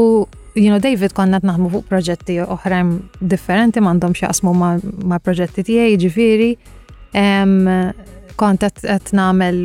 you 0.55 0.69
know, 0.69 0.77
David 0.83 1.15
konna 1.17 1.39
naħmu 1.41 1.69
fuq 1.75 1.89
proġetti 1.91 2.35
oħrajn 2.43 2.91
differenti 3.33 3.81
mandom 3.81 4.13
xaqsmu 4.19 4.51
ma, 4.61 4.73
ma 5.09 5.17
proġetti 5.25 5.65
tijaj 5.69 5.95
ġifiri 6.03 6.49
um, 7.23 7.57
kont 8.41 8.65
għet 8.67 9.13
namel 9.17 9.63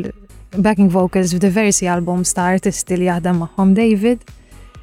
backing 0.65 0.89
vocals 0.93 1.35
f'diversi 1.37 1.85
albums 1.93 2.33
ta' 2.33 2.47
artisti 2.55 2.97
li 2.97 3.05
jahdem 3.11 3.43
maħom 3.43 3.75
David 3.77 4.25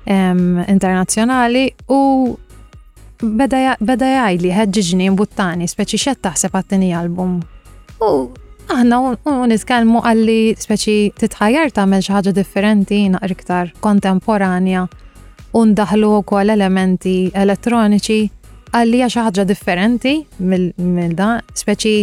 um, 0.06 0.62
internazjonali 0.66 1.66
u 1.90 2.00
beda 3.16 4.22
jgħaj 4.22 4.42
li 4.44 4.54
ħedġiġni 4.60 5.10
mbuttani 5.16 5.66
speċi 5.74 5.98
xed 6.04 6.22
taħseb 6.28 6.58
għattini 6.62 6.92
album 7.02 7.40
u 8.04 8.10
Aħna 8.66 8.96
uniskelmu 9.30 10.00
għalli 10.10 10.38
speċi 10.58 10.96
titħajjar 11.20 11.70
tagħmel 11.76 12.02
xi 12.02 12.12
ħaġa 12.14 12.32
differenti 12.34 12.98
iktar 13.30 13.70
kontemporanja 13.84 14.86
u 15.54 15.62
ndaħlu 15.70 16.10
wkoll 16.20 16.50
elementi 16.50 17.30
elettroniċi 17.30 18.18
għalli 18.76 19.02
xi 19.06 19.22
ħaġa 19.28 19.44
differenti 19.50 20.16
mill 20.40 21.14
da 21.16 21.36
speċi 21.54 21.94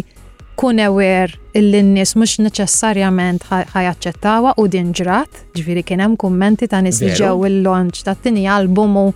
kun 0.56 0.80
ewer 0.80 1.34
il 1.58 1.68
linnis 1.74 2.16
mux 2.16 2.40
neċessarjament 2.46 3.44
ħajaċċettawa 3.74 4.54
u 4.64 4.68
din 4.68 4.94
ġrat, 4.96 5.34
ġviri 5.58 5.84
kienem 5.84 6.16
kummenti 6.16 6.70
ta' 6.70 6.80
nis 6.86 7.02
ġew 7.04 7.42
il 7.50 7.60
lonċ 7.66 8.06
ta' 8.08 8.16
tini 8.16 8.48
album 8.48 8.96
u 9.04 9.08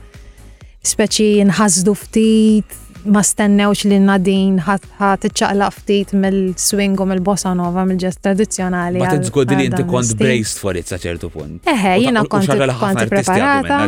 speċi 0.88 1.38
nħazdu 1.48 1.96
ftit 1.96 2.78
ma 3.14 3.22
stennewx 3.24 3.86
li 3.90 4.00
nadin 4.04 4.58
ħat 4.66 5.28
iċċaqlaq 5.30 5.74
ftit 5.78 6.14
mill-swing 6.22 7.00
u 7.04 7.08
mill-bossa 7.12 7.54
nova 7.56 7.86
mill-ġest 7.88 8.22
tradizjonali. 8.26 9.02
Ma 9.02 9.12
t-zgodi 9.16 9.58
li 9.60 9.68
inti 9.70 9.86
kont 9.88 10.14
braced 10.20 10.60
for 10.62 10.76
it 10.80 10.92
saċertu 10.92 11.30
punt. 11.34 11.72
Eħe, 11.72 11.96
jina 12.08 12.26
kont 12.34 12.52
kont 12.82 13.04
preparata. 13.14 13.84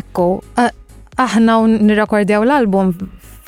Ekku, 0.00 0.28
aħna 1.22 1.60
nirrekordjaw 1.78 2.44
l-album 2.46 2.94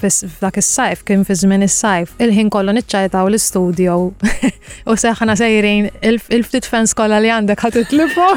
f'dak 0.09 0.57
is-sajf 0.61 1.03
kien 1.07 1.25
fi 1.27 1.35
żmien 1.37 1.63
is-sajf 1.67 2.15
il-ħin 2.25 2.49
kollu 2.53 2.73
niċċajtaw 2.77 3.29
l-istudio 3.31 3.97
u 4.91 4.97
seħħna 5.03 5.37
sejrin 5.41 5.89
il-ftit 6.03 6.69
fans 6.69 6.95
kollha 6.97 7.19
li 7.23 7.31
għandek 7.35 7.61
ħad 7.65 7.77
titlibu. 7.85 8.29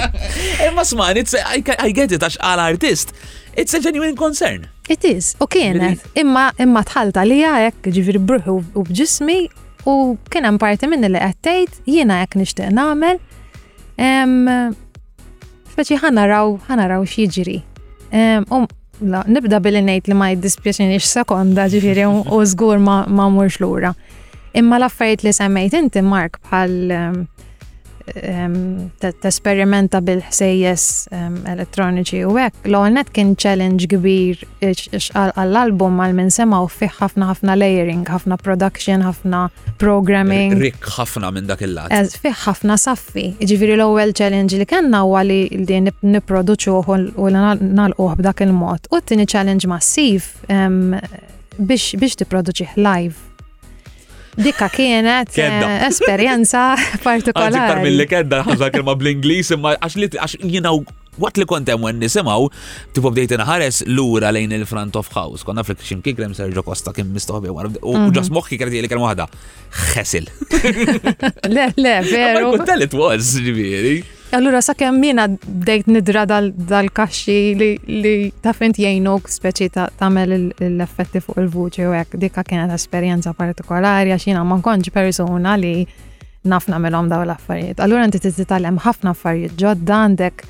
Imma 0.66 0.84
sman, 0.88 1.18
I 1.18 1.92
get 1.94 2.12
it 2.16 2.22
għax 2.22 2.40
għal 2.40 2.60
artist. 2.66 3.14
It's 3.56 3.74
a 3.74 3.80
genuine 3.80 4.16
concern. 4.16 4.66
It 4.88 5.04
is, 5.04 5.34
u 5.42 5.46
kienet. 5.50 6.02
Imma 6.20 6.50
imma 6.62 6.82
tħalta 6.86 7.24
li 7.26 7.40
għajek 7.44 7.90
ġifir 7.96 8.18
bruħu 8.22 8.56
u 8.82 8.86
bġismi 8.90 9.38
u 9.86 9.96
kien 10.30 10.46
hemm 10.48 10.58
parti 10.62 10.90
minn 10.90 11.06
li 11.06 11.22
qed 11.42 11.84
jiena 11.86 12.20
hekk 12.24 12.40
nixtieq 12.42 12.74
nagħmel. 12.74 13.22
Speċi 15.76 16.00
ħanaraw 16.02 16.54
ħanaraw 16.68 17.06
x'jiġri. 17.08 17.58
Um, 18.06 18.66
Nibda 19.04 19.58
billi 19.64 19.80
ngħid 19.86 20.08
li 20.10 20.14
ma 20.16 20.28
jiddispjaċinix 20.34 21.04
sekonda 21.16 21.66
ġifiri 21.72 22.06
u 22.08 22.40
żgur 22.52 22.78
ma 22.86 22.96
murx 23.28 23.60
lura. 23.64 23.92
Imma 24.56 24.78
l-affarijiet 24.80 25.22
li 25.28 25.32
semmejt 25.36 25.74
inti 25.80 26.00
Mark 26.02 26.40
bħal 26.48 26.72
ehm, 26.96 27.16
tesperimenta 29.20 30.00
bil-ħsejjes 30.00 31.10
elettroniċi 31.50 32.20
u 32.28 32.36
hekk. 32.38 32.68
L-għolnet 32.70 33.10
kien 33.14 33.34
challenge 33.36 33.88
kbir 33.90 34.44
għall-album 34.62 36.00
għal 36.04 36.30
sema 36.34 36.60
u 36.62 36.68
fih 36.70 36.92
ħafna 37.00 37.30
ħafna 37.32 37.56
layering, 37.58 38.04
ħafna 38.08 38.38
production, 38.40 39.02
ħafna 39.08 39.42
programming. 39.80 40.54
Rik 40.60 40.84
ħafna 40.96 41.30
minn 41.34 41.46
dak 41.50 41.62
il-lat. 41.62 42.16
Fih 42.22 42.34
ħafna 42.46 42.78
saffi. 42.78 43.26
Ġifiri 43.40 43.76
l-ewwel 43.76 44.14
challenge 44.14 44.56
li 44.62 44.66
kellna 44.66 45.02
u 45.06 45.16
li 45.26 45.40
li 45.50 45.82
niproduċu 45.84 46.82
u 46.86 47.30
nalquh 47.30 48.18
b'dak 48.20 48.46
il-mod. 48.46 48.88
U 48.92 49.00
t 49.00 49.12
tini 49.14 49.26
challenge 49.26 49.66
massiv 49.66 50.30
biex 51.56 52.18
t-produċi 52.20 52.74
live 52.76 53.25
Dikka 54.36 54.68
kienet 54.68 55.32
eh, 55.40 55.88
esperienza 55.88 56.74
partikolari. 57.06 57.56
Għazik 57.56 57.82
mill-li 57.86 58.06
kedda 58.10 58.42
ħafna 58.44 58.82
ma 58.84 58.94
bl-Inglis, 58.98 59.50
imma 59.56 59.74
għax 59.80 59.98
li 60.02 60.10
għax 60.12 60.36
jinaw. 60.56 60.84
waqt 61.16 61.38
li 61.40 61.44
kontem 61.48 61.80
għen 61.88 61.96
nisimaw, 62.04 62.42
tipo 62.92 63.08
bdejt 63.08 63.32
naħares 63.40 63.78
l-ura 63.86 64.28
lejn 64.36 64.50
il-front 64.52 64.98
of 65.00 65.08
house. 65.16 65.46
Konna 65.48 65.62
fl 65.64 65.78
xim 65.80 66.02
kikrem 66.04 66.34
Sergio 66.36 66.60
Costa 66.62 66.92
kim 66.92 67.08
mistoħbi 67.14 67.54
għar. 67.54 67.70
U 67.88 67.94
ġas 68.12 68.28
moħki 68.28 68.58
kretti 68.60 68.82
li 68.84 68.90
kien 68.92 69.00
wahda. 69.00 69.24
Xesil. 69.94 70.28
Le, 71.54 71.70
le, 71.72 71.94
veru. 72.12 72.52
Għal 72.60 72.84
it 72.90 72.98
was, 73.00 73.32
ġibiri. 73.40 74.02
Allura, 74.32 74.58
sa' 74.60 74.74
kem 74.74 74.96
mina 74.98 75.28
bdejt 75.38 75.86
nidra 75.86 76.24
dal-kaxxi 76.26 77.36
li 78.02 78.14
ta' 78.42 78.52
fint 78.58 78.74
jgħinuk 78.80 79.28
speċi 79.30 79.68
ta' 79.76 79.86
tamel 80.00 80.32
l-effetti 80.50 81.22
fuq 81.22 81.38
il-vuċi 81.44 81.86
u 81.86 81.92
hekk 81.94 82.18
dikka 82.24 82.42
kienet 82.48 82.74
esperjenza 82.74 83.30
partikolari 83.38 84.10
għax 84.10 84.26
jiena 84.26 84.42
ma 84.44 84.58
nkontx 84.58 84.90
persuna 84.96 85.54
li 85.62 85.86
nafna 86.46 86.82
melhom 86.82 87.06
daw 87.08 87.22
l-affarijiet. 87.22 87.78
Allura 87.80 88.08
t 88.10 88.18
tiżitalem 88.26 88.82
ħafna 88.82 89.14
affarijiet 89.14 89.54
ġodda 89.62 90.02
għandek 90.08 90.44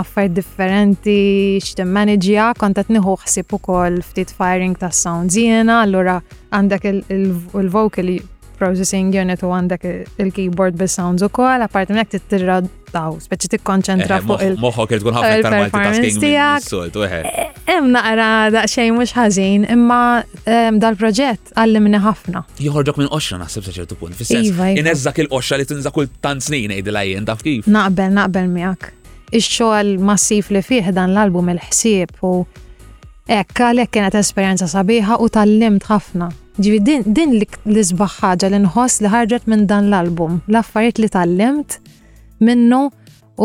affarijiet 0.00 0.40
differenti 0.40 1.18
x'timmaneġja 1.60 2.54
kont 2.56 2.80
qed 2.80 2.96
niħu 2.96 3.16
ħsieb 3.26 3.58
ukoll 3.58 4.00
ftit 4.04 4.32
firing 4.38 4.76
tas 4.80 5.04
sound 5.04 5.36
jiena, 5.36 5.82
allura 5.84 6.16
għandek 6.56 6.88
il-vocal 6.88 8.16
processing 8.64 9.06
unit 9.22 9.40
u 9.46 9.50
għandek 9.54 9.84
il-keyboard 10.24 10.78
bil-sounds 10.80 11.24
u 11.24 11.28
kol, 11.36 11.64
apart 11.66 11.90
minnek 11.92 12.10
t-tirra 12.14 12.60
daw, 12.94 13.16
speċi 13.22 13.50
tikkonċentra 13.56 14.16
eh, 14.20 14.22
eh, 14.22 14.28
fuq 14.28 14.42
il- 14.46 14.58
Moħħok 14.62 14.94
il-tkun 14.96 15.16
ħafna 15.18 15.38
iktar 15.40 15.56
multitasking 15.58 16.20
tijak. 16.22 16.98
Eh. 17.04 17.62
Em 17.74 17.88
naqra 17.96 18.28
daqxej 18.54 18.92
mux 18.94 19.14
ħazin, 19.18 19.66
imma 19.74 20.00
dal-proġett 20.82 21.52
għallimni 21.58 22.00
ħafna. 22.08 22.44
Joħorġok 22.64 23.00
minn 23.02 23.12
oċra 23.18 23.40
naħseb 23.42 23.64
saċertu 23.70 23.98
punt, 24.00 24.14
fissens. 24.18 24.48
Iva, 24.52 24.70
iva. 24.72 24.80
Inezzak 24.84 25.18
il-oċra 25.24 25.60
li 25.60 25.68
tinza 25.72 25.90
kull 25.94 26.08
tant 26.24 26.44
snin 26.46 26.72
id-lajjen, 26.78 27.26
taf 27.28 27.42
kif? 27.46 27.66
Naqbel, 27.66 28.14
naqbel 28.20 28.48
miak. 28.54 28.92
Ix-xogħol 29.34 29.98
massif 30.10 30.52
li 30.54 30.62
fih 30.62 30.92
dan 30.94 31.12
l-album 31.16 31.50
il-ħsieb 31.56 32.22
u 32.24 32.34
Ekka, 33.24 33.70
għalek 33.72 33.88
kienet 33.90 34.18
esperienza 34.20 34.66
sabiħa 34.68 35.16
u 35.24 35.30
tal-limt 35.32 35.86
ħafna. 35.88 36.28
Ġivi 36.62 36.78
din 37.06 37.32
l-isbaħ 37.42 38.44
li 38.46 38.58
nħoss 38.62 39.02
li 39.02 39.10
ħarġet 39.10 39.48
minn 39.50 39.64
dan 39.66 39.88
l-album, 39.90 40.36
l-affarijiet 40.52 41.00
li 41.02 41.08
tallimt 41.10 41.78
minnu 42.46 42.84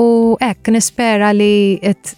u 0.02 0.36
ek 0.45 0.69
nispera 0.69 1.32
li 1.34 1.80
it, 1.82 2.13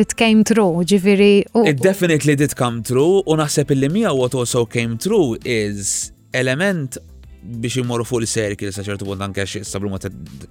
it 0.00 0.14
came 0.16 0.40
true, 0.42 0.80
ġiviri. 0.84 1.44
It 1.66 1.82
definitely 1.84 2.36
did 2.40 2.56
come 2.56 2.80
true 2.82 3.20
u 3.20 3.36
naħseb 3.36 3.74
il-li 3.76 3.92
mija 3.98 4.14
what 4.16 4.34
also 4.34 4.64
came 4.64 4.96
true 4.96 5.36
is 5.44 6.10
element 6.32 6.96
biex 7.42 7.76
imorru 7.80 8.04
fuq 8.04 8.20
il-serki 8.22 8.66
li 8.68 8.72
saċertu 8.74 9.06
punt 9.08 9.22
anke 9.24 9.44
sabruma 9.48 9.96
ta' 10.00 10.10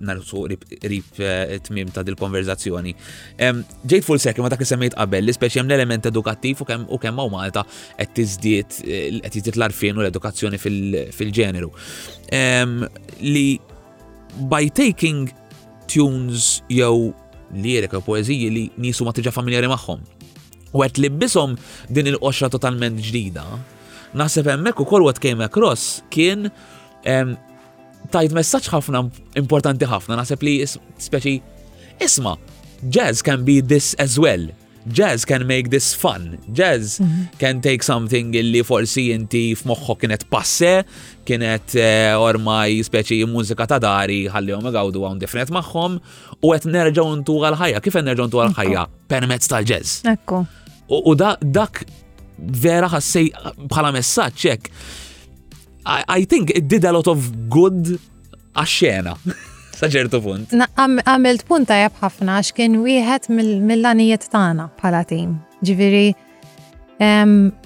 narsu 0.09 0.43
rib 0.49 0.63
eh, 0.81 1.57
tmim 1.63 1.91
ta' 1.93 2.01
dil-konverzazzjoni. 2.05 2.93
Ġejt 3.37 4.05
fuq 4.07 4.17
il-serki 4.17 4.41
ma 4.43 4.49
ta' 4.51 4.57
kisemmejt 4.59 4.95
qabel, 4.97 5.27
li 5.29 5.35
speċi 5.35 5.61
hemm 5.61 5.69
l-element 5.69 6.09
edukattiv 6.09 6.63
u 6.63 6.69
kemm 6.69 6.87
u 6.89 6.97
kemm 7.01 7.21
Malta 7.29 7.61
qed 7.97 8.13
tiżdiet 8.17 8.79
eh, 8.81 9.19
qed 9.21 9.37
jiżdied 9.39 9.59
l-arfin 9.59 9.99
u 9.99 10.05
l-edukazzjoni 10.05 10.57
fil-ġeneru. 10.63 11.69
Li 13.21 13.47
by 14.49 14.63
taking 14.73 15.29
tunes 15.89 16.59
jew 16.73 17.11
lirika 17.53 17.97
u 17.99 18.05
poeżiji 18.05 18.49
li 18.53 18.65
nisu 18.81 19.05
ma 19.05 19.13
tiġa 19.13 19.31
familjari 19.35 19.69
magħhom. 19.71 20.01
U 20.73 20.81
għet 20.85 20.99
li 21.01 21.09
bisom 21.13 21.55
din 21.89 22.09
il-qoxra 22.11 22.49
totalment 22.53 22.97
ġdida, 23.01 23.41
naħseb 24.17 24.49
hemmhekk 24.51 24.81
ukoll 24.83 25.05
what 25.05 25.17
came 25.21 25.41
across 25.45 26.01
kien 26.13 26.49
tajt 28.13 28.33
messaċ 28.33 28.69
ħafna 28.73 29.03
importanti 29.39 29.87
ħafna, 29.89 30.17
naħseb 30.21 30.45
li 30.45 30.53
speċi 30.69 31.35
isma, 32.05 32.35
jazz 32.87 33.23
can 33.27 33.43
be 33.47 33.59
this 33.61 33.95
as 33.99 34.17
well. 34.19 34.47
Jazz 34.95 35.25
can 35.27 35.43
make 35.45 35.67
this 35.69 35.89
fun. 36.01 36.23
Jazz 36.55 36.95
mm 37.01 37.05
-hmm. 37.09 37.25
can 37.41 37.59
take 37.61 37.83
something 37.85 38.33
illi 38.39 38.61
forsi 38.65 39.01
inti 39.13 39.41
f'moħħok 39.59 39.97
kienet 40.05 40.23
passe, 40.31 40.69
kienet 41.27 41.75
uh, 41.79 42.23
ormai 42.23 42.79
speċi 42.87 43.17
mużika 43.29 43.65
ta' 43.69 43.77
dari 43.83 44.21
ħallihom 44.35 44.69
għawdu 44.71 45.03
għawn 45.03 45.19
definet 45.21 45.51
magħhom 45.57 45.99
u 46.41 46.53
qed 46.55 46.69
nerġaw 46.75 47.07
ntu 47.19 47.35
għal-ħajja. 47.43 47.81
Kif 47.85 47.99
nerġaw 48.01 48.25
ntu 48.31 48.41
għal-ħajja? 48.41 48.85
Permezz 49.11 49.51
tal-jazz. 49.51 49.99
Ekku. 50.13 50.45
U 50.89 51.13
dak 51.15 51.83
vera 52.39 52.87
ħassej 52.95 53.29
bħala 53.69 53.91
messaġġ 53.99 54.49
hekk 54.51 54.71
I, 55.97 56.03
I 56.19 56.23
think 56.31 56.49
it 56.51 56.65
did 56.73 56.83
a 56.89 56.93
lot 56.97 57.07
of 57.13 57.19
good 57.57 57.95
għax-xena. 58.59 59.13
Saġertu 59.81 60.19
punt. 60.21 60.51
Għamilt 60.77 61.45
punt 61.49 61.69
tajab 61.69 61.95
ħafna 62.03 62.37
għax 62.41 62.51
kien 62.57 62.75
wieħed 62.83 63.29
mill-lanijiet 63.31 64.27
tagħna 64.33 64.65
bħala 64.79 64.99
tim. 65.09 65.33
Ġifieri 65.65 66.03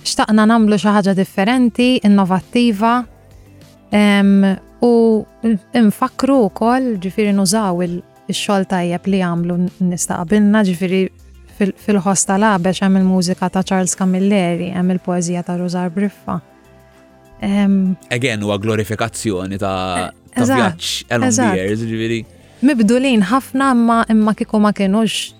xtaqna 0.05 0.45
namlu 0.51 0.77
xi 0.79 0.93
ħaġa 0.97 1.15
differenti, 1.17 1.89
innovattiva 2.05 2.93
u 4.83 4.93
infakru 5.81 6.37
wkoll 6.51 6.93
ġifieri 7.03 7.33
nużaw 7.39 7.81
il-xogħol 7.87 8.69
tajjeb 8.75 9.11
li 9.15 9.19
għamlu 9.25 9.57
nistaqbilna 9.89 10.63
ġifieri 10.69 11.01
fil-ħosta 11.57 12.37
labex 12.41 12.85
hemm 12.85 13.01
il-mużika 13.01 13.49
ta' 13.57 13.65
Charles 13.67 13.97
Camilleri, 13.97 14.71
hemm 14.73 14.93
il 14.95 15.01
poezija 15.05 15.43
ta' 15.45 15.57
Rosar 15.59 15.91
Briffa 15.93 16.39
Again, 17.43 18.43
huwa 18.43 18.57
glorifikazzjoni 18.61 19.57
ta' 19.61 20.09
eh, 20.09 20.41
vjaġġ 20.45 20.91
along 21.11 21.57
years, 21.59 21.83
ġifieri. 21.89 22.19
Mibdulin 22.63 23.25
ħafna 23.27 23.71
imma 23.75 23.97
imma 24.13 24.33
kieku 24.39 24.61
ma 24.63 24.71
kienux 24.77 25.33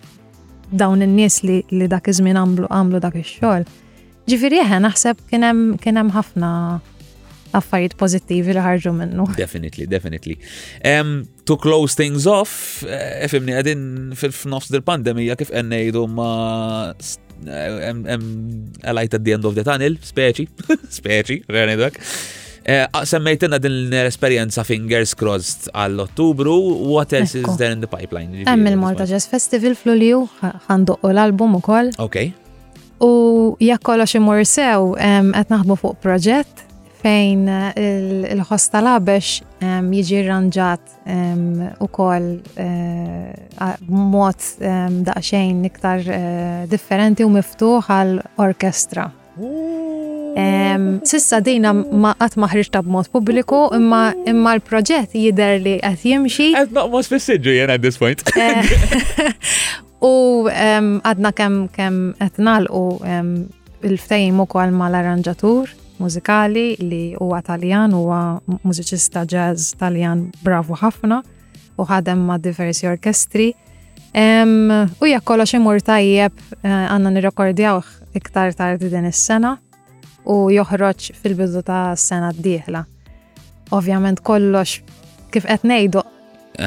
dawn 0.73 1.05
in-nies 1.05 1.39
li, 1.47 1.61
li 1.71 1.87
dak 1.87 2.09
iż-żmien 2.11 2.39
għamlu 2.41 2.67
għamlu 2.67 2.99
dak 3.05 3.15
ix-xogħol. 3.21 3.67
Ġifieri 4.31 4.59
eħe 4.65 4.81
naħseb 4.83 5.23
kien 5.31 5.47
hemm 5.47 6.11
ħafna 6.17 6.51
affarijiet 7.55 7.95
pozittivi 7.99 8.53
li 8.57 8.61
ħarġu 8.65 8.91
minnu. 8.97 9.27
Definitely, 9.39 9.85
definitely. 9.87 10.39
Um, 10.83 11.21
to 11.45 11.55
close 11.55 11.93
things 11.95 12.25
off, 12.27 12.83
eh, 12.83 13.27
fimni 13.31 13.55
għedin 13.59 14.15
fil-fnofs 14.19 14.73
dil-pandemija 14.73 15.37
kif 15.39 15.53
ennejdu 15.61 16.07
ma 16.17 16.31
Eh, 17.45 18.81
a 18.83 18.93
light 18.93 19.13
at 19.13 19.23
the 19.23 19.33
end 19.35 19.43
of 19.45 19.51
the 19.55 19.63
tunnel, 19.67 19.97
speċi, 19.99 20.45
speċi, 20.99 21.41
rani 21.51 21.75
dak. 21.79 21.97
Eh, 22.63 22.85
Semmejtina 23.07 23.59
din 23.59 23.89
l-esperienza 23.91 24.63
fingers 24.67 25.11
crossed 25.19 25.67
għall-Ottubru, 25.75 26.55
what 26.95 27.11
else 27.13 27.35
is 27.35 27.57
there 27.59 27.73
in 27.75 27.83
the 27.83 27.91
pipeline? 27.91 28.45
Hemm 28.47 28.69
il-Malta 28.71 29.03
Jazz 29.09 29.27
Festival 29.31 29.75
fl 29.75 29.97
għandu 30.67 30.99
u 31.03 31.11
l-album 31.13 31.59
ukoll. 31.59 31.91
Ok. 31.99 32.21
U 33.03 33.57
jekk 33.59 33.83
kollox 33.83 34.15
imur 34.15 34.45
sew, 34.47 34.93
qed 34.95 35.51
naħbu 35.51 35.75
fuq 35.81 35.99
proġett 36.05 36.69
fejn 37.03 37.43
eh, 37.51 37.81
il-ħostala 38.33 38.95
biex 39.03 39.41
ehm, 39.63 39.89
jiġi 39.97 40.21
rranġat 40.29 40.93
ehm, 41.05 41.83
u 41.83 41.89
kol 41.91 42.27
eh, 42.57 43.77
mod 43.91 44.45
ehm, 44.63 45.01
daqxejn 45.09 45.59
iktar 45.69 46.07
eh, 46.07 46.63
differenti 46.71 47.25
u 47.27 47.31
miftuħ 47.33 47.89
għal 47.91 48.15
orkestra. 48.47 49.09
Sissa 51.03 51.39
dina 51.45 51.71
ma 51.73 52.13
qatt 52.17 52.37
ma 52.41 52.47
ħriġta 52.51 52.83
b'mod 52.85 53.09
pubbliku 53.13 53.63
imma 53.77 54.01
imma 54.29 54.53
l-proġett 54.59 55.13
jidher 55.17 55.59
li 55.61 55.75
qed 55.83 56.05
jimxi. 56.09 56.47
Għat 56.57 56.75
maħmos 56.77 57.11
fissidġu 57.13 57.57
jena 57.57 57.75
at 57.77 57.83
this 57.83 57.99
point. 58.01 58.21
U 60.03 60.13
għadna 60.51 61.31
kemm 61.37 61.59
kemm 61.73 62.01
qed 62.21 62.41
nagħlqu 62.45 63.85
il-ftejim 63.87 64.41
ukoll 64.43 64.73
mal-arranġatur 64.75 65.71
mużikali 66.03 66.67
li 66.89 67.03
huwa 67.19 67.39
Taljan, 67.41 67.91
huwa 67.95 68.39
mużiċista 68.67 69.21
jazz 69.29 69.59
Taljan 69.79 70.19
bravu 70.43 70.73
ħafna 70.77 71.17
u 71.79 71.83
ħadem 71.87 72.17
ma' 72.27 72.37
diversi 72.43 72.85
orkestri. 72.89 73.49
U 74.13 74.15
jekk 75.09 75.23
kollox 75.29 75.51
imur 75.57 75.77
tajjeb 75.85 76.35
eh, 76.35 76.35
għandna 76.73 77.09
nirrekordjawh 77.15 77.87
iktar 78.19 78.49
tardi 78.57 78.87
din 78.91 79.07
is-sena 79.09 79.51
u 80.33 80.35
joħroġ 80.53 80.99
fil-bidu 81.21 81.61
ta' 81.67 81.85
s-sena 81.97 82.29
d-dieħla. 82.35 82.81
Ovvjament 83.77 84.17
kollox 84.27 84.69
kif 85.33 85.43
qed 85.49 85.63
ngħidu 85.71 86.01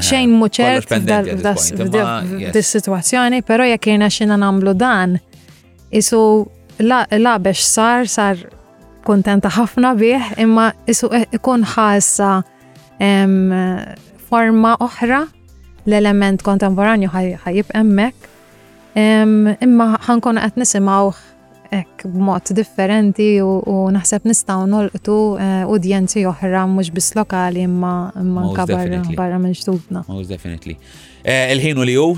xejn 0.03 0.31
muċert 0.41 0.89
f'dis-sitwazzjoni, 0.89 3.39
però 3.47 3.65
jekk 3.69 3.85
jirna 3.93 4.09
xina 4.11 4.37
nagħmlu 4.43 4.73
dan, 4.81 5.11
isu 5.95 6.21
labex 7.21 7.59
sar 7.73 8.05
sar 8.11 8.37
kontenta 9.07 9.49
ħafna 9.55 9.93
bih, 9.99 10.25
imma 10.43 10.73
e- 10.89 11.27
ikun 11.39 11.65
ħassa 11.75 12.33
forma 14.27 14.73
oħra 14.83 15.23
l-element 15.87 16.43
kontemporanju 16.47 17.11
ħajib 17.15 17.75
emmek, 17.83 18.29
imma 19.63 19.89
ħankun 20.09 20.41
qed 20.43 20.61
nisimgħu 20.65 21.15
ek 21.75 22.05
b'mod 22.11 22.51
differenti 22.57 23.37
u 23.43 23.79
naħseb 23.95 24.29
nistaw 24.31 24.67
nolqtu 24.71 25.17
eh, 25.43 25.65
udjenzi 25.71 26.25
oħra 26.31 26.65
mhux 26.71 26.93
biss 26.97 27.17
lokali 27.19 27.65
imma 27.67 27.97
manka 28.23 28.67
barra 28.71 29.39
minn 29.41 29.57
ġtubna. 29.57 30.05
Most 30.09 30.31
definitely. 30.31 30.79
Eh, 31.27 31.51
Il-ħinu 31.57 31.83
li 31.89 31.97
ju 31.97 32.05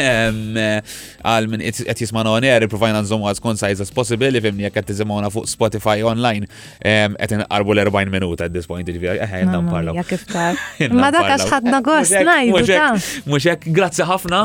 eh, 0.00 0.78
għal 1.20 1.48
minn 1.52 1.60
għet 1.68 1.98
jismanu 2.00 2.32
on 2.32 2.46
air 2.48 2.64
provajna 2.72 3.02
nżommu 3.04 3.28
għal 3.28 3.36
skont 3.36 3.64
as 3.66 3.92
possible 3.92 4.30
li 4.32 4.40
fimni 4.40 4.64
jekk 4.64 4.80
qed 4.86 4.94
fuq 5.36 5.48
Spotify 5.50 5.98
online 6.06 6.48
qed 6.80 7.34
inqarbu 7.42 7.74
l-40 7.76 8.08
minuta 8.12 8.46
at 8.48 8.52
this 8.54 8.66
point 8.70 8.88
ġifieri 8.88 9.20
eħe 9.26 9.42
jenna 9.44 9.60
nparlu. 9.60 9.98
Ma 10.96 11.10
dak 11.12 11.28
għax 11.34 11.48
ħadna 11.52 11.82
gost 11.84 12.16
ngħidu 12.16 12.64
ta. 12.72 12.88
Mhux 13.28 13.50
hekk 13.52 13.72
grazzi 13.76 14.08
ħafna 14.08 14.44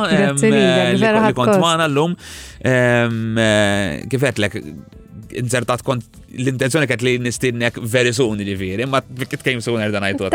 li 0.97 1.37
kont 1.37 1.59
magħna 1.63 1.87
llum. 1.95 2.17
Kif 4.11 4.23
għetlek 4.33 4.59
inżertat 5.39 5.81
kont 5.85 6.03
l-intenzjoni 6.33 6.85
kett 6.89 7.01
li 7.05 7.13
nistinnek 7.21 7.77
very 7.89 8.11
soon 8.13 8.41
ġifiri, 8.45 8.85
ma 8.89 8.99
kit 9.19 9.41
kejm 9.45 9.61
sooner 9.65 9.93
dan 9.93 10.05
għajtu. 10.05 10.29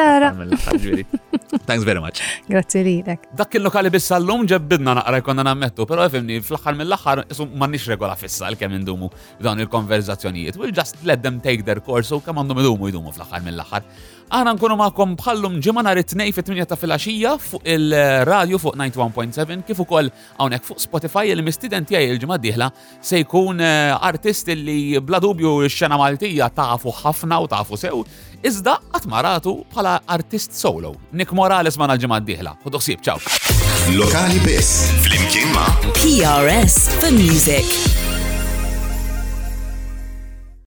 Thanks 1.69 1.87
very 1.87 2.03
much. 2.03 2.21
Grazie 2.51 2.83
li 2.87 2.97
dak. 3.07 3.29
Dak 3.39 3.55
il-lokali 3.59 3.93
bissa 3.95 4.19
l-lum 4.19 4.47
ġebbidna 4.51 4.97
naqra 4.99 5.21
jkonna 5.23 5.45
nammettu, 5.47 5.87
pero 5.89 6.07
għifimni 6.07 6.41
fl-axar 6.43 6.79
mill-axar 6.79 7.25
isum 7.31 7.55
ma 7.59 7.71
nix 7.71 7.87
regola 7.91 8.17
fissa 8.19 8.51
l-kem 8.51 8.75
indumu 8.81 9.11
dan 9.43 9.63
il-konverzazzjonijiet. 9.63 10.59
We'll 10.59 10.75
just 10.75 10.99
let 11.07 11.23
them 11.23 11.39
take 11.45 11.63
their 11.69 11.83
course 11.85 12.15
u 12.15 12.19
kam 12.25 12.43
għandhom 12.43 12.63
idumu 12.65 12.91
idumu 12.93 13.15
fl-axar 13.15 13.45
mill-axar. 13.47 13.87
Aħna 14.29 14.53
nkunu 14.59 14.77
maħkom 14.77 15.15
bħallum 15.17 15.55
ġimgħa 15.65 15.83
nhar 15.87 15.99
it-tnejn 16.03 16.35
fit-8 16.37 16.67
ta' 16.69 16.77
filgħaxija 16.77 17.31
fuq 17.41 17.65
il-radio 17.75 18.59
fuq 18.61 18.77
91.7 18.77 19.63
kif 19.65 19.79
ukoll 19.85 20.11
hawnhekk 20.37 20.67
fuq 20.69 20.83
Spotify 20.85 21.31
il 21.33 21.41
mistiden 21.47 21.87
tiegħi 21.89 22.11
il-ġimgħa 22.13 22.39
diħla 22.45 22.69
se 23.01 23.23
jkun 23.23 23.63
eh, 23.65 23.95
artist 24.11 24.53
li 24.53 24.99
bla 25.01 25.21
dubju 25.25 25.63
x-xena 25.71 25.97
Maltija 25.99 26.51
tafu 26.53 26.93
ħafna 27.03 27.39
u 27.45 27.49
tafu 27.49 27.77
sew, 27.81 28.03
iżda 28.45 28.77
qatt 28.93 29.09
maratu 29.11 29.63
bħala 29.73 29.97
artist 30.19 30.53
solo. 30.55 30.93
Nick 31.13 31.33
Morales 31.33 31.79
ma' 31.79 31.89
ġimgħa 31.99 32.21
d-dieħla. 32.23 32.55
ċaw. 33.07 33.97
Lokali 33.97 34.39
biss 34.45 34.91
fl-imkien 35.01 35.49
ma' 35.57 35.73
PRS 36.03 36.91
The 37.01 37.11
Music. 37.17 38.05